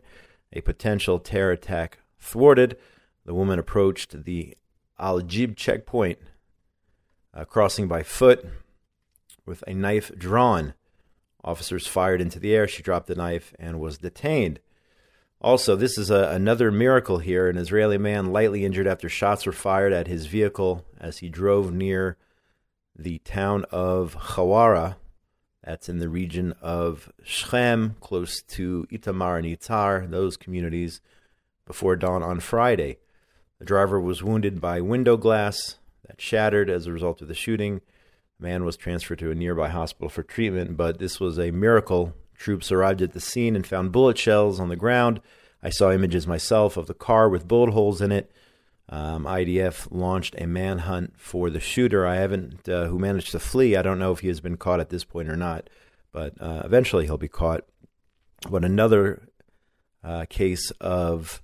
A 0.53 0.61
potential 0.61 1.19
terror 1.19 1.51
attack 1.51 1.99
thwarted. 2.17 2.77
The 3.25 3.33
woman 3.33 3.59
approached 3.59 4.23
the 4.23 4.55
Al 4.97 5.19
Jib 5.19 5.57
checkpoint, 5.57 6.19
uh, 7.33 7.43
crossing 7.43 7.89
by 7.89 8.01
foot 8.01 8.45
with 9.45 9.61
a 9.67 9.73
knife 9.73 10.09
drawn. 10.17 10.73
Officers 11.43 11.85
fired 11.85 12.21
into 12.21 12.39
the 12.39 12.55
air. 12.55 12.65
She 12.65 12.81
dropped 12.81 13.07
the 13.07 13.15
knife 13.15 13.53
and 13.59 13.77
was 13.77 13.97
detained. 13.97 14.61
Also, 15.41 15.75
this 15.75 15.97
is 15.97 16.09
a, 16.09 16.29
another 16.29 16.71
miracle 16.71 17.17
here. 17.17 17.49
An 17.49 17.57
Israeli 17.57 17.97
man 17.97 18.31
lightly 18.31 18.63
injured 18.63 18.87
after 18.87 19.09
shots 19.09 19.45
were 19.45 19.51
fired 19.51 19.91
at 19.91 20.07
his 20.07 20.27
vehicle 20.27 20.85
as 20.97 21.17
he 21.17 21.27
drove 21.27 21.73
near 21.73 22.15
the 22.95 23.19
town 23.19 23.65
of 23.71 24.15
Hawara. 24.15 24.95
That's 25.63 25.87
in 25.87 25.99
the 25.99 26.09
region 26.09 26.53
of 26.61 27.11
Shechem, 27.23 27.95
close 28.01 28.41
to 28.41 28.85
Itamar 28.91 29.37
and 29.37 29.47
Yitzhar, 29.47 30.09
those 30.09 30.37
communities, 30.37 31.01
before 31.65 31.95
dawn 31.95 32.21
on 32.21 32.39
Friday. 32.39 32.97
The 33.59 33.65
driver 33.65 33.99
was 33.99 34.21
wounded 34.21 34.59
by 34.59 34.81
window 34.81 35.15
glass 35.15 35.77
that 36.05 36.19
shattered 36.19 36.69
as 36.69 36.85
a 36.85 36.91
result 36.91 37.21
of 37.21 37.29
the 37.29 37.33
shooting. 37.33 37.81
The 38.39 38.47
man 38.47 38.65
was 38.65 38.75
transferred 38.75 39.19
to 39.19 39.31
a 39.31 39.35
nearby 39.35 39.69
hospital 39.69 40.09
for 40.09 40.23
treatment, 40.23 40.75
but 40.75 40.99
this 40.99 41.19
was 41.19 41.39
a 41.39 41.51
miracle. 41.51 42.13
Troops 42.35 42.71
arrived 42.71 43.01
at 43.01 43.13
the 43.13 43.21
scene 43.21 43.55
and 43.55 43.65
found 43.65 43.93
bullet 43.93 44.17
shells 44.17 44.59
on 44.59 44.67
the 44.67 44.75
ground. 44.75 45.21
I 45.61 45.69
saw 45.69 45.91
images 45.91 46.27
myself 46.27 46.75
of 46.75 46.87
the 46.87 46.93
car 46.93 47.29
with 47.29 47.47
bullet 47.47 47.71
holes 47.71 48.01
in 48.01 48.11
it. 48.11 48.31
Um, 48.93 49.25
IDF 49.25 49.87
launched 49.89 50.35
a 50.37 50.45
manhunt 50.45 51.15
for 51.17 51.49
the 51.49 51.59
shooter. 51.59 52.05
I 52.05 52.17
haven't, 52.17 52.69
uh, 52.69 52.85
who 52.85 52.99
managed 52.99 53.31
to 53.31 53.39
flee. 53.39 53.75
I 53.75 53.81
don't 53.81 53.97
know 53.97 54.11
if 54.11 54.19
he 54.19 54.27
has 54.27 54.39
been 54.39 54.55
caught 54.55 54.79
at 54.79 54.89
this 54.89 55.03
point 55.03 55.29
or 55.29 55.35
not, 55.35 55.67
but 56.11 56.39
uh, 56.39 56.61
eventually 56.63 57.05
he'll 57.05 57.17
be 57.17 57.27
caught. 57.27 57.65
But 58.47 58.63
another 58.63 59.29
uh, 60.03 60.25
case 60.29 60.69
of 60.79 61.41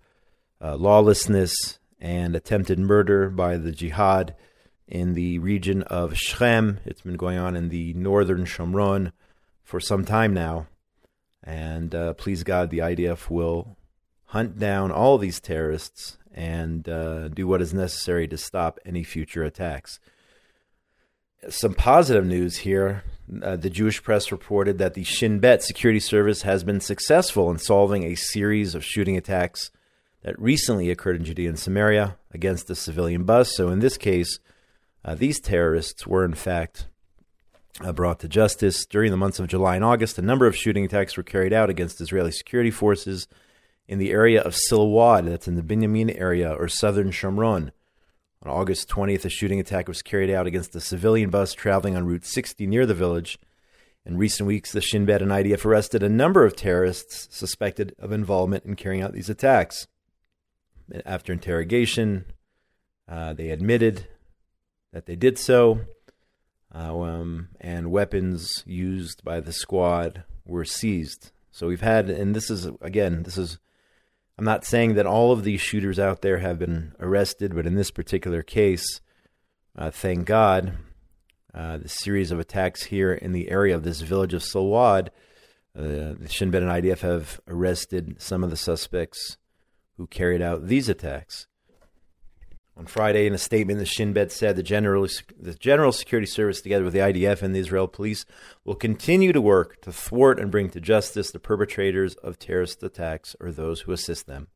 uh, 0.61 0.75
lawlessness 0.75 1.79
and 1.99 2.35
attempted 2.35 2.77
murder 2.77 3.31
by 3.31 3.57
the 3.57 3.71
jihad 3.71 4.35
in 4.87 5.15
the 5.15 5.39
region 5.39 5.81
of 5.81 6.15
Shechem. 6.15 6.77
It's 6.85 7.01
been 7.01 7.17
going 7.17 7.39
on 7.39 7.55
in 7.55 7.69
the 7.69 7.95
northern 7.95 8.45
Shomron 8.45 9.11
for 9.63 9.79
some 9.79 10.05
time 10.05 10.35
now. 10.35 10.67
And 11.43 11.95
uh, 11.95 12.13
please 12.13 12.43
God, 12.43 12.69
the 12.69 12.77
IDF 12.77 13.31
will 13.31 13.75
hunt 14.25 14.59
down 14.59 14.91
all 14.91 15.17
these 15.17 15.39
terrorists 15.39 16.18
and 16.33 16.87
uh, 16.87 17.27
do 17.29 17.47
what 17.47 17.61
is 17.61 17.73
necessary 17.73 18.27
to 18.27 18.37
stop 18.37 18.79
any 18.85 19.03
future 19.03 19.43
attacks. 19.43 19.99
Some 21.49 21.73
positive 21.73 22.25
news 22.25 22.57
here. 22.57 23.03
Uh, 23.43 23.55
the 23.55 23.69
Jewish 23.69 24.01
press 24.03 24.31
reported 24.31 24.77
that 24.79 24.93
the 24.93 25.03
Shin 25.03 25.39
Bet 25.39 25.63
security 25.63 25.99
service 25.99 26.41
has 26.41 26.63
been 26.63 26.81
successful 26.81 27.49
in 27.51 27.57
solving 27.57 28.03
a 28.03 28.15
series 28.15 28.75
of 28.75 28.83
shooting 28.83 29.15
attacks 29.15 29.71
that 30.23 30.39
recently 30.39 30.89
occurred 30.89 31.15
in 31.15 31.25
Judea 31.25 31.49
and 31.49 31.59
Samaria 31.59 32.17
against 32.33 32.69
a 32.69 32.75
civilian 32.75 33.23
bus. 33.23 33.55
So 33.55 33.69
in 33.69 33.79
this 33.79 33.97
case, 33.97 34.39
uh, 35.05 35.15
these 35.15 35.39
terrorists 35.39 36.05
were 36.05 36.25
in 36.25 36.33
fact 36.33 36.87
uh, 37.81 37.93
brought 37.93 38.19
to 38.19 38.27
justice. 38.27 38.85
During 38.85 39.11
the 39.11 39.17
months 39.17 39.39
of 39.39 39.47
July 39.47 39.75
and 39.75 39.85
August, 39.85 40.17
a 40.17 40.23
number 40.23 40.45
of 40.45 40.55
shooting 40.55 40.83
attacks 40.83 41.15
were 41.15 41.23
carried 41.23 41.53
out 41.53 41.69
against 41.69 42.01
Israeli 42.01 42.31
security 42.31 42.71
forces 42.71 43.27
in 43.89 43.97
the 43.97 44.11
area 44.11 44.39
of 44.39 44.55
Silwad, 44.55 45.25
that's 45.25 45.47
in 45.47 45.55
the 45.55 45.63
Binyamin 45.63 46.15
area 46.15 46.53
or 46.53 46.67
southern 46.67 47.09
Shomron. 47.09 47.71
On 48.43 48.51
August 48.51 48.87
20th, 48.87 49.25
a 49.25 49.29
shooting 49.29 49.59
attack 49.59 49.87
was 49.87 50.03
carried 50.03 50.29
out 50.29 50.45
against 50.45 50.75
a 50.75 50.79
civilian 50.79 51.31
bus 51.31 51.53
traveling 51.53 51.95
on 51.95 52.05
Route 52.05 52.23
60 52.23 52.67
near 52.67 52.85
the 52.85 52.93
village. 52.93 53.39
In 54.05 54.15
recent 54.15 54.45
weeks, 54.45 54.71
the 54.71 54.79
Shin 54.79 55.05
Bet 55.05 55.23
and 55.23 55.31
IDF 55.31 55.65
arrested 55.65 56.03
a 56.03 56.07
number 56.07 56.45
of 56.45 56.55
terrorists 56.55 57.35
suspected 57.35 57.95
of 57.97 58.11
involvement 58.11 58.63
in 58.63 58.75
carrying 58.75 59.01
out 59.01 59.11
these 59.11 59.29
attacks. 59.29 59.87
After 61.03 61.33
interrogation, 61.33 62.25
uh, 63.07 63.33
they 63.33 63.49
admitted 63.49 64.05
that 64.93 65.07
they 65.07 65.15
did 65.15 65.39
so, 65.39 65.81
uh, 66.73 66.95
um, 66.95 67.49
and 67.59 67.89
weapons 67.89 68.63
used 68.67 69.23
by 69.23 69.39
the 69.39 69.51
squad 69.51 70.25
were 70.45 70.63
seized. 70.63 71.31
So 71.51 71.67
we've 71.67 71.81
had, 71.81 72.11
and 72.11 72.35
this 72.35 72.51
is, 72.51 72.69
again, 72.81 73.23
this 73.23 73.37
is, 73.37 73.57
I'm 74.39 74.45
not 74.45 74.63
saying 74.63 74.93
that 74.93 75.05
all 75.05 75.33
of 75.33 75.43
these 75.43 75.59
shooters 75.59 75.99
out 75.99 76.21
there 76.21 76.37
have 76.37 76.57
been 76.57 76.93
arrested, 76.97 77.53
but 77.53 77.65
in 77.65 77.75
this 77.75 77.91
particular 77.91 78.41
case, 78.41 79.01
uh, 79.75 79.91
thank 79.91 80.25
God, 80.25 80.77
uh, 81.53 81.79
the 81.79 81.89
series 81.89 82.31
of 82.31 82.39
attacks 82.39 82.83
here 82.83 83.11
in 83.11 83.33
the 83.33 83.51
area 83.51 83.75
of 83.75 83.83
this 83.83 83.99
village 83.99 84.33
of 84.33 84.41
Silwad, 84.41 85.09
uh, 85.77 86.15
the 86.17 86.29
Shin 86.29 86.51
Bet 86.51 86.63
and 86.63 86.71
IDF 86.71 87.01
have 87.01 87.41
arrested 87.49 88.21
some 88.21 88.41
of 88.41 88.49
the 88.49 88.55
suspects 88.55 89.35
who 89.97 90.07
carried 90.07 90.41
out 90.41 90.67
these 90.67 90.87
attacks. 90.87 91.47
On 92.79 92.85
Friday, 92.85 93.27
in 93.27 93.33
a 93.33 93.37
statement, 93.37 93.77
the 93.77 93.85
Shin 93.85 94.13
Bet 94.13 94.31
said 94.31 94.55
the 94.55 94.63
General, 94.63 95.05
the 95.37 95.53
General 95.53 95.91
Security 95.91 96.25
Service, 96.25 96.61
together 96.61 96.85
with 96.85 96.93
the 96.93 96.99
IDF 96.99 97.41
and 97.41 97.53
the 97.53 97.59
Israel 97.59 97.89
police, 97.89 98.25
will 98.63 98.73
continue 98.73 99.33
to 99.33 99.41
work 99.41 99.81
to 99.81 99.91
thwart 99.91 100.39
and 100.39 100.49
bring 100.49 100.69
to 100.69 100.79
justice 100.79 101.29
the 101.29 101.41
perpetrators 101.41 102.15
of 102.15 102.39
terrorist 102.39 102.81
attacks 102.81 103.35
or 103.41 103.51
those 103.51 103.81
who 103.81 103.91
assist 103.91 104.27
them. 104.27 104.47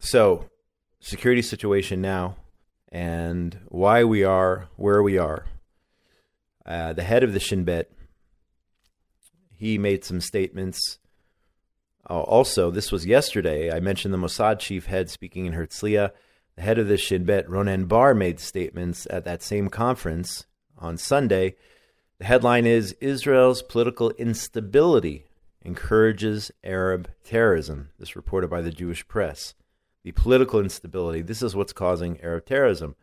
So, 0.00 0.50
security 0.98 1.40
situation 1.40 2.00
now 2.00 2.34
and 2.90 3.60
why 3.68 4.02
we 4.02 4.24
are 4.24 4.68
where 4.74 5.00
we 5.00 5.18
are. 5.18 5.46
Uh, 6.66 6.94
the 6.94 7.04
head 7.04 7.22
of 7.22 7.32
the 7.32 7.38
Shin 7.38 7.62
Bet, 7.62 7.92
he 9.54 9.78
made 9.78 10.04
some 10.04 10.20
statements. 10.20 10.98
Uh, 12.10 12.18
also, 12.22 12.72
this 12.72 12.90
was 12.90 13.06
yesterday. 13.06 13.70
I 13.70 13.78
mentioned 13.78 14.12
the 14.12 14.18
Mossad 14.18 14.58
chief 14.58 14.86
head 14.86 15.10
speaking 15.10 15.46
in 15.46 15.52
Herzliya. 15.52 16.10
The 16.58 16.64
head 16.64 16.80
of 16.80 16.88
the 16.88 16.96
Shin 16.96 17.22
Bet, 17.22 17.46
Ronen 17.46 17.86
Bar, 17.86 18.14
made 18.14 18.40
statements 18.40 19.06
at 19.10 19.24
that 19.24 19.44
same 19.44 19.68
conference 19.68 20.44
on 20.76 20.98
Sunday. 20.98 21.54
The 22.18 22.24
headline 22.24 22.66
is 22.66 22.96
Israel's 23.00 23.62
political 23.62 24.10
instability 24.18 25.26
encourages 25.62 26.50
Arab 26.64 27.12
terrorism. 27.22 27.90
This 28.00 28.16
reported 28.16 28.50
by 28.50 28.60
the 28.60 28.72
Jewish 28.72 29.06
press. 29.06 29.54
The 30.02 30.10
political 30.10 30.58
instability. 30.58 31.22
This 31.22 31.42
is 31.42 31.54
what's 31.54 31.72
causing 31.72 32.20
Arab 32.22 32.44
terrorism. 32.46 32.96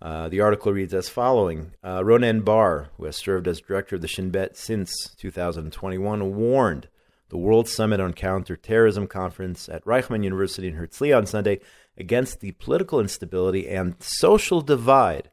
Uh, 0.00 0.30
the 0.30 0.40
article 0.40 0.72
reads 0.72 0.94
as 0.94 1.10
following 1.10 1.74
uh, 1.84 2.00
Ronen 2.00 2.42
Bar, 2.42 2.88
who 2.96 3.04
has 3.04 3.16
served 3.16 3.46
as 3.48 3.60
director 3.60 3.96
of 3.96 4.00
the 4.00 4.08
Shin 4.08 4.30
Bet 4.30 4.56
since 4.56 5.14
2021, 5.18 6.34
warned 6.34 6.88
the 7.28 7.36
World 7.36 7.68
Summit 7.68 8.00
on 8.00 8.14
Counterterrorism 8.14 9.08
conference 9.08 9.68
at 9.68 9.84
Reichman 9.84 10.24
University 10.24 10.68
in 10.68 10.74
Herzliya 10.74 11.18
on 11.18 11.26
Sunday 11.26 11.60
against 11.96 12.40
the 12.40 12.52
political 12.52 13.00
instability 13.00 13.68
and 13.68 13.94
social 14.02 14.60
divide. 14.60 15.30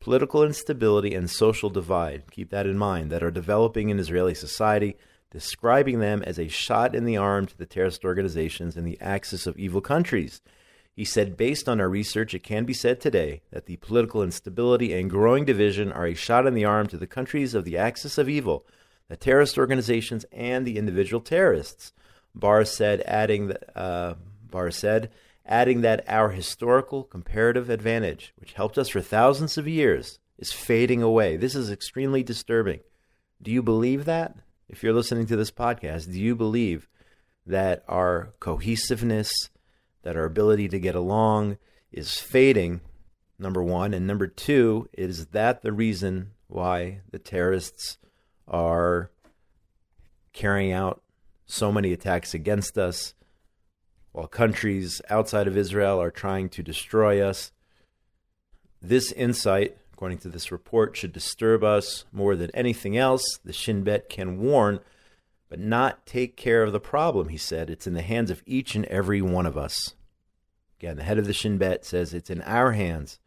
Political 0.00 0.44
instability 0.44 1.14
and 1.14 1.30
social 1.30 1.70
divide, 1.70 2.30
keep 2.30 2.50
that 2.50 2.66
in 2.66 2.76
mind, 2.76 3.10
that 3.10 3.22
are 3.22 3.30
developing 3.30 3.88
in 3.88 3.98
Israeli 3.98 4.34
society 4.34 4.96
describing 5.32 5.98
them 5.98 6.22
as 6.24 6.38
a 6.38 6.46
shot 6.46 6.94
in 6.94 7.04
the 7.04 7.16
arm 7.16 7.46
to 7.46 7.56
the 7.56 7.64
terrorist 7.64 8.04
organizations 8.04 8.76
and 8.76 8.86
the 8.86 9.00
axis 9.00 9.46
of 9.46 9.58
evil 9.58 9.80
countries. 9.80 10.42
He 10.94 11.06
said, 11.06 11.38
based 11.38 11.70
on 11.70 11.80
our 11.80 11.88
research, 11.88 12.34
it 12.34 12.42
can 12.42 12.66
be 12.66 12.74
said 12.74 13.00
today 13.00 13.40
that 13.50 13.64
the 13.64 13.76
political 13.76 14.22
instability 14.22 14.92
and 14.92 15.08
growing 15.08 15.46
division 15.46 15.90
are 15.90 16.06
a 16.06 16.14
shot 16.14 16.46
in 16.46 16.52
the 16.52 16.66
arm 16.66 16.86
to 16.88 16.98
the 16.98 17.06
countries 17.06 17.54
of 17.54 17.64
the 17.64 17.78
axis 17.78 18.18
of 18.18 18.28
evil, 18.28 18.66
the 19.08 19.16
terrorist 19.16 19.56
organizations, 19.56 20.26
and 20.32 20.66
the 20.66 20.76
individual 20.76 21.22
terrorists. 21.22 21.94
Bar 22.34 22.66
said, 22.66 23.00
adding 23.06 23.48
that, 23.48 23.74
uh, 23.74 24.14
Bar 24.50 24.70
said, 24.70 25.10
adding 25.46 25.80
that 25.80 26.04
our 26.08 26.30
historical 26.30 27.04
comparative 27.04 27.68
advantage, 27.68 28.32
which 28.36 28.52
helped 28.52 28.78
us 28.78 28.88
for 28.88 29.00
thousands 29.00 29.58
of 29.58 29.68
years, 29.68 30.18
is 30.38 30.52
fading 30.52 31.02
away. 31.02 31.36
This 31.36 31.54
is 31.54 31.70
extremely 31.70 32.22
disturbing. 32.22 32.80
Do 33.40 33.50
you 33.50 33.62
believe 33.62 34.04
that? 34.04 34.36
if 34.72 34.82
you're 34.82 34.94
listening 34.94 35.26
to 35.26 35.36
this 35.36 35.50
podcast, 35.50 36.10
do 36.10 36.18
you 36.18 36.34
believe 36.34 36.88
that 37.46 37.84
our 37.86 38.32
cohesiveness, 38.40 39.50
that 40.02 40.16
our 40.16 40.24
ability 40.24 40.66
to 40.70 40.80
get 40.80 40.94
along 40.94 41.58
is 41.92 42.18
fading? 42.18 42.80
Number 43.38 43.62
one. 43.62 43.92
And 43.92 44.06
number 44.06 44.26
two, 44.26 44.88
is 44.94 45.26
that 45.26 45.60
the 45.60 45.72
reason 45.72 46.30
why 46.46 47.02
the 47.10 47.18
terrorists 47.18 47.98
are 48.48 49.10
carrying 50.32 50.72
out 50.72 51.02
so 51.44 51.70
many 51.70 51.92
attacks 51.92 52.32
against 52.32 52.78
us 52.78 53.12
while 54.12 54.26
countries 54.26 55.00
outside 55.10 55.46
of 55.46 55.56
Israel 55.56 56.00
are 56.00 56.10
trying 56.10 56.48
to 56.50 56.62
destroy 56.62 57.20
us? 57.20 57.52
This 58.80 59.12
insight 59.12 59.76
according 60.02 60.18
to 60.18 60.28
this 60.28 60.50
report, 60.50 60.96
should 60.96 61.12
disturb 61.12 61.62
us 61.62 62.06
more 62.10 62.34
than 62.34 62.50
anything 62.54 62.96
else. 62.96 63.38
The 63.44 63.52
Shin 63.52 63.84
Bet 63.84 64.08
can 64.08 64.40
warn, 64.40 64.80
but 65.48 65.60
not 65.60 66.04
take 66.06 66.36
care 66.36 66.64
of 66.64 66.72
the 66.72 66.80
problem, 66.80 67.28
he 67.28 67.36
said. 67.36 67.70
It's 67.70 67.86
in 67.86 67.94
the 67.94 68.02
hands 68.02 68.28
of 68.28 68.42
each 68.44 68.74
and 68.74 68.84
every 68.86 69.22
one 69.22 69.46
of 69.46 69.56
us. 69.56 69.94
Again, 70.80 70.96
the 70.96 71.04
head 71.04 71.18
of 71.18 71.28
the 71.28 71.32
Shin 71.32 71.56
Bet 71.56 71.84
says 71.84 72.12
it's 72.12 72.30
in 72.30 72.42
our 72.42 72.72
hands 72.72 73.20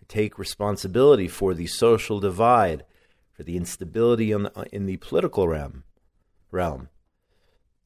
to 0.00 0.04
take 0.06 0.36
responsibility 0.36 1.28
for 1.28 1.54
the 1.54 1.68
social 1.68 2.18
divide, 2.18 2.84
for 3.32 3.44
the 3.44 3.56
instability 3.56 4.32
in 4.32 4.42
the, 4.42 4.66
in 4.72 4.86
the 4.86 4.96
political 4.96 5.46
realm. 5.46 5.84
realm. 6.50 6.88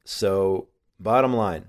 So, 0.03 0.69
bottom 0.99 1.35
line, 1.35 1.67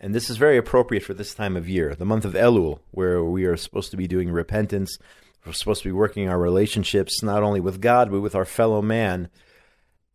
and 0.00 0.14
this 0.14 0.30
is 0.30 0.36
very 0.36 0.56
appropriate 0.56 1.02
for 1.02 1.14
this 1.14 1.34
time 1.34 1.56
of 1.56 1.68
year, 1.68 1.94
the 1.94 2.04
month 2.04 2.24
of 2.24 2.34
Elul, 2.34 2.80
where 2.90 3.24
we 3.24 3.44
are 3.44 3.56
supposed 3.56 3.90
to 3.90 3.96
be 3.96 4.06
doing 4.06 4.30
repentance 4.30 4.98
we're 5.48 5.52
supposed 5.52 5.82
to 5.82 5.88
be 5.88 5.92
working 5.92 6.28
our 6.28 6.38
relationships 6.38 7.22
not 7.22 7.42
only 7.42 7.60
with 7.60 7.80
God, 7.80 8.10
but 8.10 8.20
with 8.20 8.34
our 8.34 8.44
fellow 8.44 8.82
man. 8.82 9.30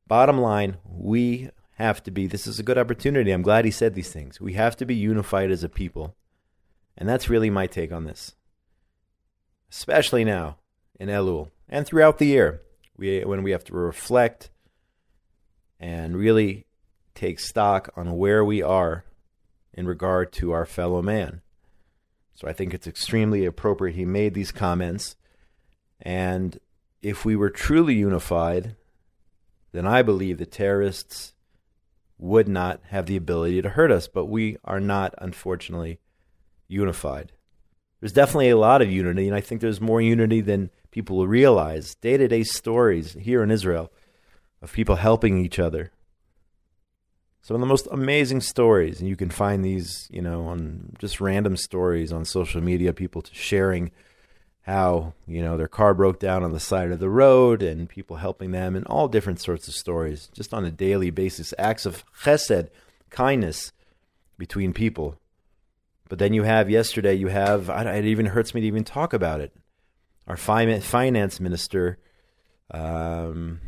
Bottom 0.05 0.37
line, 0.37 0.77
we 0.85 1.49
have 1.77 2.03
to 2.03 2.11
be, 2.11 2.27
this 2.27 2.45
is 2.45 2.59
a 2.59 2.63
good 2.63 2.77
opportunity. 2.77 3.31
I'm 3.31 3.41
glad 3.41 3.65
he 3.65 3.71
said 3.71 3.95
these 3.95 4.11
things. 4.11 4.39
We 4.39 4.53
have 4.53 4.75
to 4.77 4.85
be 4.85 4.93
unified 4.93 5.49
as 5.49 5.63
a 5.63 5.69
people. 5.69 6.15
And 6.95 7.09
that's 7.09 7.29
really 7.29 7.49
my 7.49 7.65
take 7.65 7.91
on 7.91 8.03
this. 8.03 8.35
Especially 9.71 10.23
now 10.23 10.57
in 10.99 11.09
Elul 11.09 11.49
and 11.67 11.87
throughout 11.87 12.19
the 12.19 12.27
year, 12.27 12.61
we, 12.95 13.21
when 13.21 13.41
we 13.41 13.51
have 13.51 13.63
to 13.63 13.73
reflect 13.73 14.51
and 15.79 16.15
really 16.15 16.67
take 17.15 17.39
stock 17.39 17.89
on 17.95 18.17
where 18.17 18.45
we 18.45 18.61
are 18.61 19.03
in 19.73 19.87
regard 19.87 20.31
to 20.33 20.51
our 20.51 20.65
fellow 20.65 21.01
man. 21.01 21.41
So 22.33 22.47
I 22.47 22.53
think 22.53 22.73
it's 22.73 22.87
extremely 22.87 23.45
appropriate 23.45 23.95
he 23.95 24.05
made 24.05 24.33
these 24.33 24.51
comments. 24.51 25.15
And 26.01 26.59
if 27.01 27.25
we 27.25 27.35
were 27.35 27.49
truly 27.49 27.95
unified, 27.95 28.75
then 29.71 29.87
I 29.87 30.01
believe 30.01 30.37
the 30.37 30.45
terrorists 30.45 31.33
would 32.17 32.47
not 32.47 32.81
have 32.89 33.05
the 33.05 33.17
ability 33.17 33.61
to 33.61 33.69
hurt 33.69 33.91
us. 33.91 34.07
But 34.07 34.25
we 34.25 34.57
are 34.63 34.79
not, 34.79 35.13
unfortunately, 35.17 35.99
unified. 36.67 37.31
There's 37.99 38.11
definitely 38.11 38.49
a 38.49 38.57
lot 38.57 38.81
of 38.81 38.91
unity, 38.91 39.27
and 39.27 39.35
I 39.35 39.39
think 39.39 39.61
there's 39.61 39.79
more 39.79 40.01
unity 40.01 40.41
than 40.41 40.71
people 40.91 41.25
realize. 41.25 41.95
Day 41.95 42.17
to 42.17 42.27
day 42.27 42.43
stories 42.43 43.13
here 43.13 43.41
in 43.41 43.49
Israel 43.49 43.93
of 44.61 44.73
people 44.73 44.97
helping 44.97 45.37
each 45.37 45.57
other, 45.57 45.92
some 47.43 47.55
of 47.55 47.61
the 47.61 47.67
most 47.67 47.87
amazing 47.91 48.41
stories 48.41 48.99
and 48.99 49.07
you 49.07 49.15
can 49.15 49.29
find 49.29 49.63
these 49.63 50.07
you 50.11 50.21
know 50.21 50.47
on 50.47 50.91
just 50.97 51.21
random 51.21 51.55
stories 51.55 52.11
on 52.11 52.25
social 52.25 52.61
media 52.61 52.91
people 52.91 53.23
sharing 53.31 53.91
how 54.63 55.13
you 55.27 55.41
know 55.41 55.57
their 55.57 55.67
car 55.67 55.93
broke 55.93 56.19
down 56.19 56.43
on 56.43 56.53
the 56.53 56.59
side 56.59 56.91
of 56.91 56.99
the 56.99 57.09
road 57.09 57.61
and 57.61 57.89
people 57.89 58.17
helping 58.17 58.51
them 58.51 58.75
and 58.75 58.85
all 58.87 59.07
different 59.07 59.39
sorts 59.39 59.67
of 59.67 59.73
stories 59.73 60.29
just 60.33 60.53
on 60.53 60.65
a 60.65 60.71
daily 60.71 61.09
basis. 61.09 61.53
Acts 61.59 61.85
of 61.85 62.03
chesed 62.23 62.69
kindness 63.09 63.71
between 64.37 64.73
people. 64.73 65.15
But 66.09 66.19
then 66.19 66.33
you 66.33 66.43
have 66.43 66.69
yesterday 66.69 67.13
you 67.13 67.27
have 67.27 67.69
it 67.69 68.05
even 68.05 68.27
hurts 68.27 68.53
me 68.53 68.61
to 68.61 68.67
even 68.67 68.83
talk 68.83 69.13
about 69.13 69.41
it. 69.41 69.53
Our 70.27 70.37
finance 70.37 71.39
minister 71.41 71.97
um, 72.71 73.59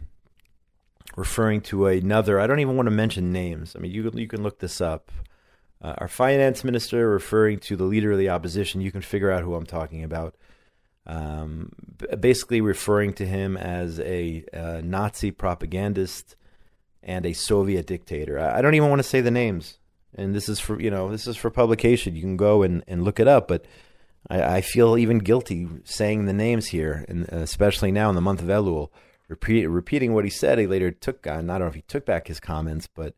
referring 1.16 1.62
to 1.62 1.88
another. 1.88 2.40
I 2.40 2.48
don't 2.48 2.60
even 2.60 2.76
want 2.76 2.88
to 2.88 2.92
mention 2.92 3.32
names. 3.32 3.76
I 3.76 3.80
mean, 3.80 3.92
you 3.92 4.10
you 4.14 4.28
can 4.28 4.44
look 4.44 4.60
this 4.60 4.82
up. 4.82 5.12
Uh, 5.82 5.94
our 5.98 6.08
finance 6.08 6.64
minister 6.64 7.10
referring 7.10 7.60
to 7.60 7.76
the 7.76 7.84
leader 7.84 8.12
of 8.12 8.18
the 8.18 8.30
opposition. 8.30 8.82
You 8.82 8.92
can 8.92 9.02
figure 9.02 9.32
out 9.32 9.44
who 9.44 9.56
I'm 9.56 9.66
talking 9.66 10.04
about. 10.04 10.36
Um, 11.06 11.72
basically, 12.20 12.62
referring 12.62 13.14
to 13.14 13.26
him 13.26 13.58
as 13.58 14.00
a, 14.00 14.44
a, 14.52 14.82
Nazi 14.82 15.30
propagandist 15.30 16.36
and 17.04 17.26
a 17.26 17.34
Soviet 17.34 17.86
dictator. 17.86 18.40
I, 18.40 18.58
I 18.58 18.62
don't 18.62 18.74
even 18.74 18.90
want 18.90 19.00
to 19.00 19.08
say 19.08 19.22
the 19.22 19.32
names. 19.32 19.78
And 20.16 20.34
this 20.34 20.50
is 20.50 20.60
for 20.60 20.82
you 20.82 20.90
know 20.90 21.12
this 21.12 21.28
is 21.28 21.38
for 21.38 21.52
publication. 21.52 22.16
You 22.16 22.22
can 22.22 22.38
go 22.38 22.64
and, 22.64 22.84
and 22.88 23.04
look 23.04 23.20
it 23.20 23.28
up, 23.28 23.48
but. 23.48 23.66
I, 24.28 24.56
I 24.56 24.62
feel 24.62 24.98
even 24.98 25.20
guilty 25.20 25.68
saying 25.84 26.26
the 26.26 26.34
names 26.34 26.66
here, 26.66 27.06
and 27.08 27.30
especially 27.30 27.92
now 27.92 28.10
in 28.10 28.16
the 28.16 28.22
month 28.22 28.42
of 28.42 28.48
Elul 28.48 28.90
repeat, 29.28 29.66
repeating 29.68 30.14
what 30.14 30.24
he 30.24 30.30
said. 30.30 30.60
He 30.60 30.68
later 30.68 30.92
took, 30.92 31.26
uh, 31.26 31.32
I 31.32 31.36
don't 31.38 31.48
know 31.48 31.68
if 31.68 31.76
he 31.76 31.82
took 31.82 32.06
back 32.06 32.28
his 32.28 32.40
comments, 32.40 32.88
but 32.88 33.16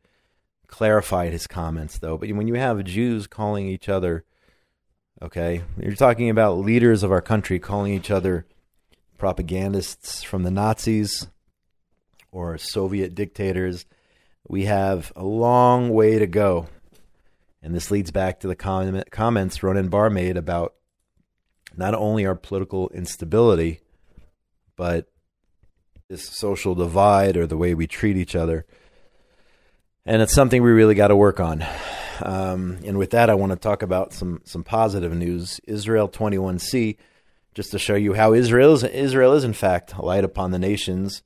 clarified 0.67 1.31
his 1.31 1.47
comments, 1.47 1.97
though. 1.97 2.17
But 2.17 2.31
when 2.31 2.47
you 2.47 2.55
have 2.55 2.83
Jews 2.83 3.27
calling 3.27 3.67
each 3.67 3.89
other, 3.89 4.25
okay, 5.21 5.63
you're 5.77 5.95
talking 5.95 6.29
about 6.29 6.59
leaders 6.59 7.03
of 7.03 7.11
our 7.11 7.21
country 7.21 7.59
calling 7.59 7.93
each 7.93 8.11
other 8.11 8.45
propagandists 9.17 10.23
from 10.23 10.43
the 10.43 10.51
Nazis 10.51 11.27
or 12.31 12.57
Soviet 12.57 13.15
dictators. 13.15 13.85
We 14.47 14.65
have 14.65 15.11
a 15.15 15.23
long 15.23 15.89
way 15.89 16.19
to 16.19 16.27
go. 16.27 16.67
And 17.61 17.73
this 17.73 17.91
leads 17.91 18.11
back 18.11 18.39
to 18.41 18.47
the 18.47 18.55
comment, 18.55 19.09
comments 19.11 19.59
Ronen 19.59 19.89
Bar 19.89 20.09
made 20.09 20.37
about 20.37 20.75
not 21.75 21.93
only 21.93 22.25
our 22.25 22.35
political 22.35 22.89
instability, 22.89 23.81
but 24.75 25.09
this 26.09 26.29
social 26.29 26.73
divide 26.73 27.35
or 27.35 27.45
the 27.45 27.57
way 27.57 27.73
we 27.73 27.85
treat 27.85 28.15
each 28.15 28.35
other. 28.35 28.65
And 30.05 30.21
it's 30.21 30.33
something 30.33 30.63
we 30.63 30.71
really 30.71 30.95
got 30.95 31.09
to 31.09 31.15
work 31.17 31.41
on. 31.41 31.65
Um, 32.21 32.79
and 32.85 32.97
with 32.97 33.11
that, 33.11 33.29
I 33.29 33.35
want 33.35 33.51
to 33.51 33.57
talk 33.57 33.81
about 33.81 34.13
some 34.13 34.41
some 34.45 34.63
positive 34.63 35.13
news. 35.13 35.59
Israel 35.67 36.07
21C, 36.07 36.97
just 37.53 37.71
to 37.71 37.79
show 37.79 37.95
you 37.95 38.13
how 38.13 38.33
Israel 38.33 38.73
is, 38.73 38.83
Israel 38.83 39.33
is 39.33 39.43
in 39.43 39.53
fact 39.53 39.93
a 39.93 40.01
light 40.01 40.23
upon 40.23 40.51
the 40.51 40.59
nations. 40.59 41.23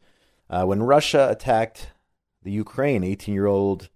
Uh, 0.49 0.65
when 0.65 0.81
Russia 0.81 1.29
attacked 1.29 1.91
the 2.41 2.51
Ukraine, 2.51 3.03
18 3.03 3.35
year 3.35 3.45
old 3.45 3.89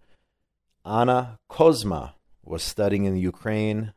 Anna 0.86 1.39
Kozma 1.50 2.13
was 2.43 2.62
studying 2.62 3.06
in 3.06 3.15
the 3.15 3.19
Ukraine 3.19 3.93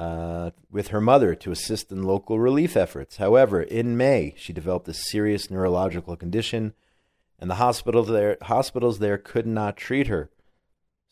uh, 0.00 0.50
with 0.70 0.88
her 0.88 1.00
mother 1.00 1.34
to 1.34 1.50
assist 1.50 1.92
in 1.92 2.02
local 2.02 2.40
relief 2.40 2.74
efforts. 2.74 3.18
However, 3.18 3.60
in 3.60 3.98
May, 3.98 4.32
she 4.38 4.54
developed 4.54 4.88
a 4.88 4.94
serious 4.94 5.50
neurological 5.50 6.16
condition, 6.16 6.72
and 7.38 7.50
the 7.50 7.56
hospital 7.56 8.02
there, 8.02 8.38
hospitals 8.40 8.98
there 8.98 9.18
could 9.18 9.46
not 9.46 9.76
treat 9.76 10.06
her. 10.06 10.30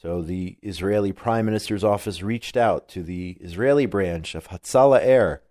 So 0.01 0.22
the 0.22 0.57
Israeli 0.62 1.12
Prime 1.12 1.44
Minister's 1.44 1.85
office 1.85 2.22
reached 2.22 2.57
out 2.57 2.88
to 2.88 3.03
the 3.03 3.37
Israeli 3.42 3.85
branch 3.85 4.35
of 4.35 4.48
Hatzalah 4.48 5.01
Air, 5.03 5.42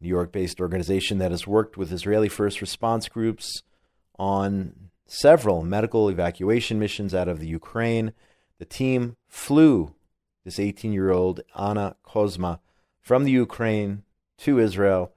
New 0.00 0.08
York 0.08 0.30
based 0.30 0.60
organization 0.60 1.18
that 1.18 1.32
has 1.32 1.48
worked 1.48 1.76
with 1.76 1.90
Israeli 1.90 2.28
first 2.28 2.60
response 2.60 3.08
groups 3.08 3.64
on 4.16 4.90
several 5.08 5.64
medical 5.64 6.08
evacuation 6.08 6.78
missions 6.78 7.16
out 7.16 7.26
of 7.26 7.40
the 7.40 7.48
Ukraine. 7.48 8.12
The 8.58 8.64
team 8.64 9.16
flew 9.26 9.96
this 10.44 10.58
18 10.58 10.92
year 10.92 11.10
old 11.10 11.40
Anna 11.58 11.96
Kozma 12.06 12.60
from 13.00 13.24
the 13.24 13.30
Ukraine 13.30 14.02
to 14.38 14.58
Israel, 14.58 15.12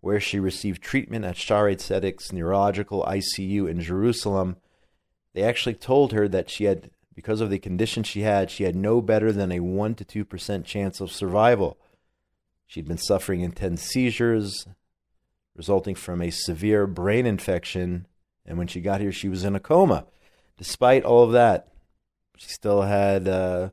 where 0.00 0.20
she 0.20 0.38
received 0.38 0.82
treatment 0.82 1.24
at 1.24 1.36
Shaare 1.36 1.76
Zedek's 1.76 2.32
neurological 2.32 3.04
ICU 3.04 3.68
in 3.68 3.80
Jerusalem. 3.80 4.56
They 5.34 5.42
actually 5.42 5.74
told 5.74 6.12
her 6.12 6.28
that 6.28 6.50
she 6.50 6.64
had, 6.64 6.90
because 7.14 7.40
of 7.40 7.50
the 7.50 7.58
condition 7.58 8.02
she 8.02 8.22
had, 8.22 8.50
she 8.50 8.64
had 8.64 8.76
no 8.76 9.00
better 9.00 9.32
than 9.32 9.52
a 9.52 9.60
1 9.60 9.94
to 9.96 10.24
2% 10.24 10.64
chance 10.64 11.00
of 11.00 11.12
survival. 11.12 11.78
She'd 12.66 12.88
been 12.88 12.98
suffering 12.98 13.40
intense 13.40 13.82
seizures 13.82 14.66
resulting 15.54 15.94
from 15.94 16.22
a 16.22 16.30
severe 16.30 16.86
brain 16.86 17.26
infection, 17.26 18.06
and 18.46 18.58
when 18.58 18.66
she 18.66 18.80
got 18.80 19.00
here, 19.00 19.12
she 19.12 19.28
was 19.28 19.44
in 19.44 19.54
a 19.54 19.60
coma. 19.60 20.06
Despite 20.56 21.04
all 21.04 21.22
of 21.22 21.32
that, 21.32 21.68
she 22.36 22.48
still 22.48 22.82
had 22.82 23.28
uh, 23.28 23.70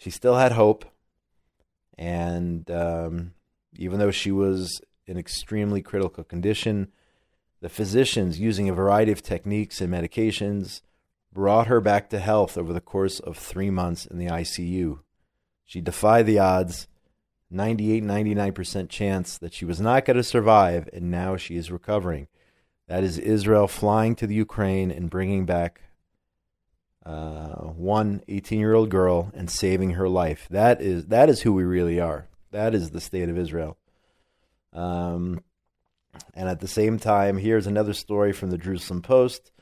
she 0.00 0.08
still 0.08 0.36
had 0.36 0.52
hope, 0.52 0.86
and 1.98 2.70
um, 2.70 3.34
even 3.76 3.98
though 3.98 4.10
she 4.10 4.32
was 4.32 4.80
in 5.06 5.18
extremely 5.18 5.82
critical 5.82 6.24
condition, 6.24 6.88
the 7.60 7.68
physicians, 7.68 8.40
using 8.40 8.70
a 8.70 8.74
variety 8.74 9.12
of 9.12 9.22
techniques 9.22 9.82
and 9.82 9.92
medications, 9.92 10.80
brought 11.30 11.66
her 11.66 11.82
back 11.82 12.08
to 12.08 12.18
health 12.18 12.56
over 12.56 12.72
the 12.72 12.80
course 12.80 13.20
of 13.20 13.36
three 13.36 13.68
months 13.68 14.06
in 14.06 14.16
the 14.16 14.28
ICU. 14.28 15.00
She 15.66 15.82
defied 15.82 16.24
the 16.24 16.38
odds 16.38 16.88
98 17.50 18.02
99% 18.02 18.88
chance 18.88 19.36
that 19.36 19.52
she 19.52 19.66
was 19.66 19.82
not 19.82 20.06
going 20.06 20.16
to 20.16 20.22
survive, 20.22 20.88
and 20.94 21.10
now 21.10 21.36
she 21.36 21.56
is 21.56 21.70
recovering. 21.70 22.26
That 22.88 23.04
is 23.04 23.18
Israel 23.18 23.68
flying 23.68 24.14
to 24.16 24.26
the 24.26 24.34
Ukraine 24.34 24.90
and 24.90 25.10
bringing 25.10 25.44
back 25.44 25.82
uh, 27.04 27.54
one 27.54 28.22
18 28.28 28.58
year 28.58 28.74
old 28.74 28.90
girl 28.90 29.30
and 29.34 29.50
saving 29.50 29.92
her 29.92 30.08
life. 30.08 30.46
That 30.50 30.80
is 30.80 31.06
that 31.06 31.28
is 31.28 31.42
who 31.42 31.52
we 31.52 31.64
really 31.64 32.00
are. 32.00 32.26
That 32.50 32.74
is 32.74 32.90
the 32.90 33.00
state 33.00 33.28
of 33.28 33.38
Israel. 33.38 33.76
Um, 34.72 35.42
and 36.34 36.48
at 36.48 36.60
the 36.60 36.68
same 36.68 36.98
time, 36.98 37.38
here's 37.38 37.66
another 37.66 37.92
story 37.92 38.32
from 38.32 38.50
the 38.50 38.58
Jerusalem 38.58 39.02
Post. 39.02 39.52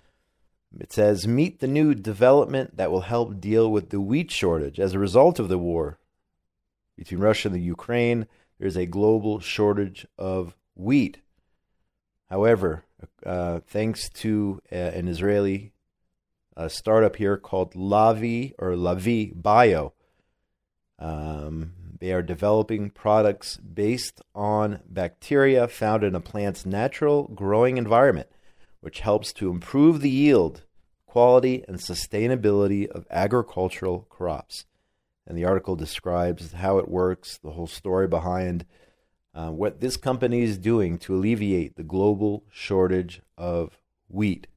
It 0.79 0.92
says, 0.92 1.27
Meet 1.27 1.61
the 1.61 1.66
new 1.66 1.94
development 1.94 2.77
that 2.77 2.90
will 2.90 3.03
help 3.03 3.40
deal 3.40 3.70
with 3.70 3.90
the 3.90 4.01
wheat 4.01 4.31
shortage 4.31 4.79
as 4.79 4.92
a 4.92 4.98
result 4.98 5.38
of 5.38 5.48
the 5.48 5.59
war 5.59 5.98
between 6.96 7.20
Russia 7.20 7.48
and 7.48 7.55
the 7.55 7.61
Ukraine. 7.61 8.27
There's 8.59 8.77
a 8.77 8.87
global 8.87 9.40
shortage 9.40 10.07
of 10.18 10.55
wheat. 10.74 11.18
However, 12.29 12.85
uh, 13.24 13.61
thanks 13.66 14.09
to 14.11 14.61
uh, 14.70 14.74
an 14.74 15.09
Israeli 15.09 15.72
a 16.59 16.68
startup 16.68 17.16
here 17.16 17.37
called 17.37 17.75
Lavie 17.75 18.53
or 18.59 18.73
Lavie 18.73 19.33
Bio. 19.35 19.94
Um, 20.99 21.73
they 22.01 22.12
are 22.12 22.23
developing 22.23 22.90
products 22.90 23.57
based 23.59 24.21
on 24.35 24.81
bacteria 24.88 25.68
found 25.68 26.03
in 26.03 26.16
a 26.16 26.21
plant's 26.21 26.66
natural 26.66 27.29
growing 27.29 27.77
environment, 27.77 28.29
which 28.81 29.01
helps 29.01 29.33
to 29.35 29.51
improve 29.51 30.01
the 30.01 30.11
yield, 30.11 30.64
quality, 31.07 31.64
and 31.68 31.79
sustainability 31.79 32.88
of 32.88 33.07
agricultural 33.09 34.07
crops. 34.11 34.66
And 35.29 35.38
the 35.38 35.44
article 35.44 35.77
describes 35.77 36.53
how 36.53 36.79
it 36.79 36.88
works, 36.88 37.38
the 37.38 37.53
whole 37.53 37.66
story 37.68 38.09
behind 38.09 38.66
uh, 39.33 39.51
what 39.51 39.81
this 39.81 39.97
company 39.97 40.42
is 40.42 40.59
doing 40.59 40.99
to 40.99 41.14
alleviate 41.14 41.77
the 41.77 41.85
global 41.85 42.42
shortage 42.51 43.21
of 43.37 43.79
wheat 44.09 44.49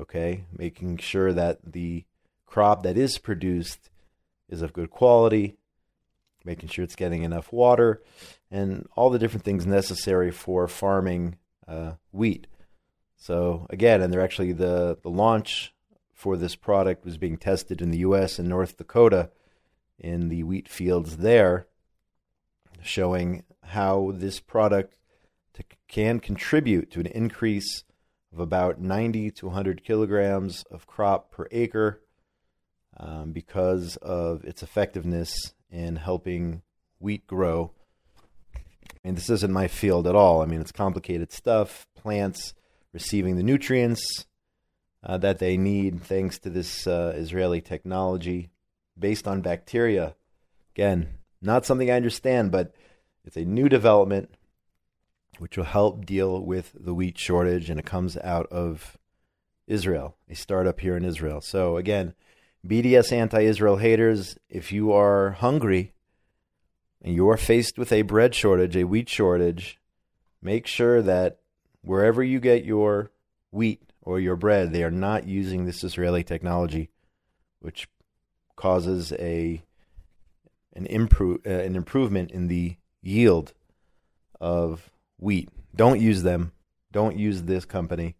okay? 0.00 0.44
Making 0.56 0.98
sure 0.98 1.32
that 1.32 1.58
the 1.64 2.04
crop 2.46 2.82
that 2.82 2.96
is 2.96 3.18
produced 3.18 3.90
is 4.48 4.62
of 4.62 4.72
good 4.72 4.90
quality, 4.90 5.56
making 6.44 6.68
sure 6.68 6.82
it's 6.84 6.96
getting 6.96 7.22
enough 7.22 7.52
water, 7.52 8.02
and 8.50 8.88
all 8.96 9.10
the 9.10 9.18
different 9.18 9.44
things 9.44 9.66
necessary 9.66 10.30
for 10.30 10.66
farming 10.66 11.36
uh, 11.68 11.92
wheat. 12.10 12.46
So 13.16 13.66
again, 13.70 14.00
and 14.02 14.12
they're 14.12 14.22
actually 14.22 14.52
the 14.52 14.98
the 15.02 15.10
launch 15.10 15.74
for 16.14 16.36
this 16.36 16.56
product 16.56 17.04
was 17.04 17.16
being 17.16 17.38
tested 17.38 17.80
in 17.80 17.90
the 17.90 17.98
U.S. 17.98 18.38
and 18.38 18.48
North 18.48 18.76
Dakota 18.76 19.30
in 19.98 20.28
the 20.28 20.42
wheat 20.42 20.68
fields 20.68 21.18
there, 21.18 21.66
showing 22.82 23.44
how 23.62 24.12
this 24.14 24.40
product 24.40 24.96
to, 25.54 25.64
can 25.88 26.18
contribute 26.20 26.90
to 26.90 27.00
an 27.00 27.06
increase 27.06 27.84
of 28.32 28.38
about 28.38 28.80
90 28.80 29.30
to 29.32 29.46
100 29.46 29.84
kilograms 29.84 30.64
of 30.70 30.86
crop 30.86 31.30
per 31.30 31.48
acre 31.50 32.00
um, 32.96 33.32
because 33.32 33.96
of 33.96 34.44
its 34.44 34.62
effectiveness 34.62 35.54
in 35.70 35.96
helping 35.96 36.62
wheat 36.98 37.26
grow. 37.26 37.72
And 39.04 39.16
this 39.16 39.30
isn't 39.30 39.52
my 39.52 39.68
field 39.68 40.06
at 40.06 40.14
all. 40.14 40.42
I 40.42 40.46
mean, 40.46 40.60
it's 40.60 40.72
complicated 40.72 41.32
stuff. 41.32 41.86
Plants 41.96 42.54
receiving 42.92 43.36
the 43.36 43.42
nutrients 43.42 44.26
uh, 45.02 45.16
that 45.18 45.38
they 45.38 45.56
need 45.56 46.02
thanks 46.02 46.38
to 46.40 46.50
this 46.50 46.86
uh, 46.86 47.14
Israeli 47.16 47.60
technology 47.60 48.50
based 48.98 49.26
on 49.26 49.40
bacteria. 49.40 50.14
Again, 50.74 51.08
not 51.40 51.64
something 51.64 51.90
I 51.90 51.94
understand, 51.94 52.50
but 52.50 52.74
it's 53.24 53.36
a 53.36 53.44
new 53.44 53.68
development 53.68 54.34
which 55.38 55.56
will 55.56 55.64
help 55.64 56.04
deal 56.04 56.44
with 56.44 56.72
the 56.78 56.94
wheat 56.94 57.18
shortage, 57.18 57.70
and 57.70 57.78
it 57.78 57.86
comes 57.86 58.16
out 58.18 58.46
of 58.46 58.98
Israel, 59.66 60.16
a 60.28 60.34
startup 60.34 60.80
here 60.80 60.96
in 60.96 61.04
Israel. 61.04 61.40
So, 61.40 61.76
again, 61.76 62.14
BDS 62.66 63.12
anti 63.12 63.40
Israel 63.42 63.76
haters, 63.76 64.36
if 64.48 64.72
you 64.72 64.92
are 64.92 65.30
hungry 65.30 65.92
and 67.02 67.14
you 67.14 67.28
are 67.30 67.36
faced 67.36 67.78
with 67.78 67.92
a 67.92 68.02
bread 68.02 68.34
shortage, 68.34 68.76
a 68.76 68.84
wheat 68.84 69.08
shortage, 69.08 69.78
make 70.42 70.66
sure 70.66 71.00
that 71.02 71.38
wherever 71.82 72.22
you 72.22 72.40
get 72.40 72.64
your 72.64 73.10
wheat 73.50 73.82
or 74.02 74.20
your 74.20 74.36
bread, 74.36 74.72
they 74.72 74.82
are 74.82 74.90
not 74.90 75.26
using 75.26 75.64
this 75.64 75.84
Israeli 75.84 76.22
technology, 76.22 76.90
which 77.60 77.88
causes 78.56 79.12
a 79.12 79.62
an 80.74 80.86
improve 80.86 81.40
uh, 81.46 81.50
an 81.50 81.76
improvement 81.76 82.30
in 82.30 82.48
the 82.48 82.76
yield 83.02 83.52
of 84.40 84.89
wheat. 85.20 85.48
Don't 85.74 86.00
use 86.00 86.22
them. 86.22 86.52
Don't 86.92 87.18
use 87.18 87.42
this 87.42 87.64
company 87.64 88.16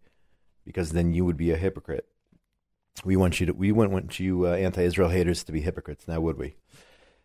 because 0.64 0.92
then 0.92 1.12
you 1.12 1.24
would 1.24 1.36
be 1.36 1.50
a 1.50 1.56
hypocrite. 1.56 2.06
We 3.04 3.16
want 3.16 3.40
you 3.40 3.46
to. 3.46 3.52
We 3.52 3.72
wouldn't 3.72 3.92
want 3.92 4.20
you 4.20 4.46
uh, 4.46 4.52
anti-Israel 4.52 5.08
haters 5.08 5.42
to 5.44 5.52
be 5.52 5.60
hypocrites. 5.60 6.06
Now, 6.06 6.20
would 6.20 6.38
we? 6.38 6.54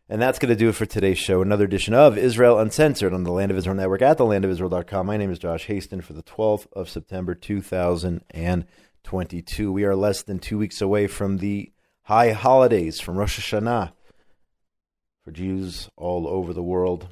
And 0.07 0.21
that's 0.21 0.37
going 0.39 0.49
to 0.49 0.55
do 0.55 0.69
it 0.69 0.75
for 0.75 0.85
today's 0.85 1.17
show. 1.17 1.41
Another 1.41 1.65
edition 1.65 1.95
of 1.95 2.17
Israel 2.17 2.59
Uncensored 2.59 3.13
on 3.13 3.23
the 3.23 3.31
Land 3.31 3.51
of 3.51 3.57
Israel 3.57 3.75
Network 3.75 4.03
at 4.03 4.19
thelandofisrael.com. 4.19 5.07
My 5.07 5.17
name 5.17 5.31
is 5.31 5.39
Josh 5.39 5.65
Hasten 5.65 6.01
for 6.01 6.13
the 6.13 6.23
12th 6.23 6.67
of 6.73 6.89
September 6.89 7.33
2022. 7.33 9.71
We 9.71 9.83
are 9.83 9.95
less 9.95 10.21
than 10.21 10.37
two 10.37 10.59
weeks 10.59 10.79
away 10.79 11.07
from 11.07 11.37
the 11.37 11.71
high 12.03 12.33
holidays, 12.33 12.99
from 12.99 13.17
Rosh 13.17 13.39
Hashanah 13.39 13.93
for 15.23 15.31
Jews 15.31 15.89
all 15.97 16.27
over 16.27 16.53
the 16.53 16.61
world. 16.61 17.07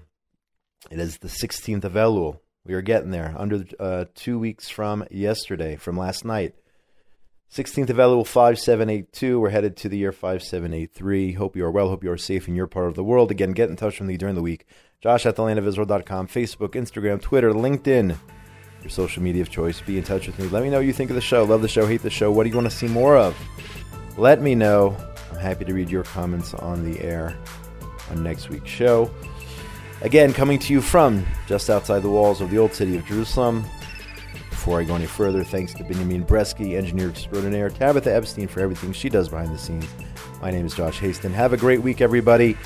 It 0.91 0.99
is 0.99 1.17
the 1.17 1.27
16th 1.27 1.83
of 1.83 1.93
Elul, 1.93 2.37
we 2.65 2.73
are 2.73 2.81
getting 2.81 3.11
there. 3.11 3.35
Under 3.37 3.65
uh, 3.79 4.05
two 4.15 4.39
weeks 4.39 4.69
from 4.69 5.05
yesterday, 5.11 5.75
from 5.75 5.97
last 5.97 6.23
night. 6.23 6.55
16th 7.51 7.91
of 7.91 7.97
Elul 7.97 8.25
5782. 8.25 9.39
We're 9.39 9.49
headed 9.49 9.77
to 9.77 9.89
the 9.89 9.97
year 9.97 10.11
5783. 10.11 11.33
Hope 11.33 11.55
you 11.55 11.65
are 11.65 11.71
well. 11.71 11.89
Hope 11.89 12.03
you 12.03 12.11
are 12.11 12.17
safe 12.17 12.47
in 12.47 12.55
your 12.55 12.65
part 12.65 12.87
of 12.87 12.95
the 12.95 13.03
world. 13.03 13.29
Again, 13.29 13.51
get 13.51 13.69
in 13.69 13.75
touch 13.75 13.99
with 13.99 14.07
me 14.07 14.17
during 14.17 14.33
the 14.33 14.41
week. 14.41 14.65
Josh 15.01 15.25
at 15.25 15.35
thelandofisrael.com, 15.35 16.27
Facebook, 16.29 16.69
Instagram, 16.69 17.21
Twitter, 17.21 17.51
LinkedIn. 17.51 18.17
Your 18.81 18.89
social 18.89 19.21
media 19.21 19.43
of 19.43 19.49
choice. 19.49 19.81
Be 19.81 19.97
in 19.97 20.03
touch 20.03 20.25
with 20.25 20.39
me. 20.39 20.47
Let 20.47 20.63
me 20.63 20.69
know 20.69 20.77
what 20.77 20.85
you 20.87 20.93
think 20.93 21.11
of 21.11 21.15
the 21.15 21.21
show. 21.21 21.43
Love 21.43 21.61
the 21.61 21.67
show, 21.67 21.85
hate 21.85 22.01
the 22.01 22.09
show. 22.09 22.31
What 22.31 22.43
do 22.43 22.49
you 22.49 22.55
want 22.55 22.71
to 22.71 22.75
see 22.75 22.87
more 22.87 23.17
of? 23.17 23.37
Let 24.17 24.41
me 24.41 24.55
know. 24.55 24.97
I'm 25.31 25.37
happy 25.37 25.65
to 25.65 25.73
read 25.73 25.89
your 25.89 26.03
comments 26.03 26.53
on 26.55 26.89
the 26.89 26.99
air 27.01 27.37
on 28.09 28.23
next 28.23 28.49
week's 28.49 28.69
show. 28.69 29.11
Again, 30.01 30.33
coming 30.33 30.59
to 30.59 30.73
you 30.73 30.81
from 30.81 31.25
just 31.47 31.69
outside 31.69 31.99
the 31.99 32.09
walls 32.09 32.41
of 32.41 32.49
the 32.49 32.57
old 32.57 32.73
city 32.73 32.97
of 32.97 33.05
Jerusalem, 33.05 33.63
before 34.49 34.79
I 34.79 34.83
go 34.83 34.95
any 34.95 35.05
further, 35.05 35.43
thanks 35.43 35.73
to 35.73 35.83
Benjamin 35.83 36.25
Bresky, 36.25 36.77
engineer 36.77 37.09
extraordinaire, 37.09 37.69
Tabitha 37.69 38.13
Epstein 38.13 38.47
for 38.47 38.61
everything 38.61 38.93
she 38.93 39.09
does 39.09 39.29
behind 39.29 39.53
the 39.53 39.57
scenes. 39.57 39.87
My 40.41 40.51
name 40.51 40.65
is 40.65 40.73
Josh 40.73 40.99
Hasten. 40.99 41.33
Have 41.33 41.53
a 41.53 41.57
great 41.57 41.81
week, 41.81 42.01
everybody. 42.01 42.57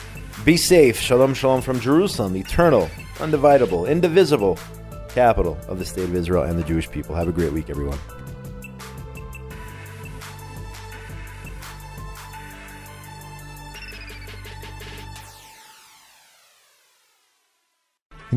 Be 0.45 0.57
safe. 0.57 0.99
Shalom, 0.99 1.33
shalom 1.33 1.61
from 1.61 1.79
Jerusalem, 1.79 2.35
eternal, 2.35 2.89
undividable, 3.15 3.89
indivisible 3.89 4.59
capital 5.09 5.57
of 5.67 5.79
the 5.79 5.85
state 5.85 6.03
of 6.03 6.15
Israel 6.15 6.43
and 6.43 6.57
the 6.57 6.63
Jewish 6.63 6.89
people. 6.89 7.15
Have 7.15 7.27
a 7.27 7.31
great 7.31 7.51
week, 7.51 7.69
everyone. 7.69 7.97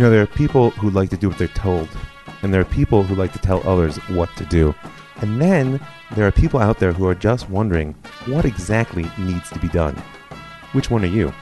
You 0.00 0.06
know, 0.06 0.12
there 0.12 0.22
are 0.22 0.26
people 0.26 0.70
who 0.70 0.88
like 0.88 1.10
to 1.10 1.18
do 1.18 1.28
what 1.28 1.36
they're 1.36 1.48
told, 1.48 1.86
and 2.40 2.54
there 2.54 2.62
are 2.62 2.64
people 2.64 3.02
who 3.02 3.14
like 3.14 3.34
to 3.34 3.38
tell 3.38 3.60
others 3.68 3.98
what 4.08 4.34
to 4.36 4.46
do. 4.46 4.74
And 5.16 5.42
then 5.42 5.78
there 6.16 6.26
are 6.26 6.32
people 6.32 6.58
out 6.58 6.78
there 6.78 6.94
who 6.94 7.06
are 7.06 7.14
just 7.14 7.50
wondering 7.50 7.94
what 8.24 8.46
exactly 8.46 9.10
needs 9.18 9.50
to 9.50 9.58
be 9.58 9.68
done. 9.68 9.94
Which 10.72 10.90
one 10.90 11.04
are 11.04 11.06
you? 11.06 11.34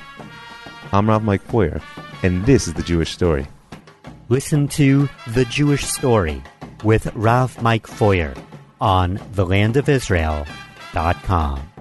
I'm 0.92 1.09
Rav 1.09 1.23
Mike 1.23 1.47
Feuer, 1.47 1.81
and 2.25 2.44
this 2.47 2.66
is 2.66 2.75
the 2.75 2.83
Jewish 2.83 3.12
story. 3.12 3.47
Listen 4.29 4.66
to 4.71 5.09
The 5.29 5.44
Jewish 5.44 5.87
Story 5.87 6.42
with 6.83 7.14
Rav 7.14 7.62
Mike 7.62 7.87
Feuer 7.87 8.37
on 8.81 9.18
thelandofisrael.com. 9.18 11.78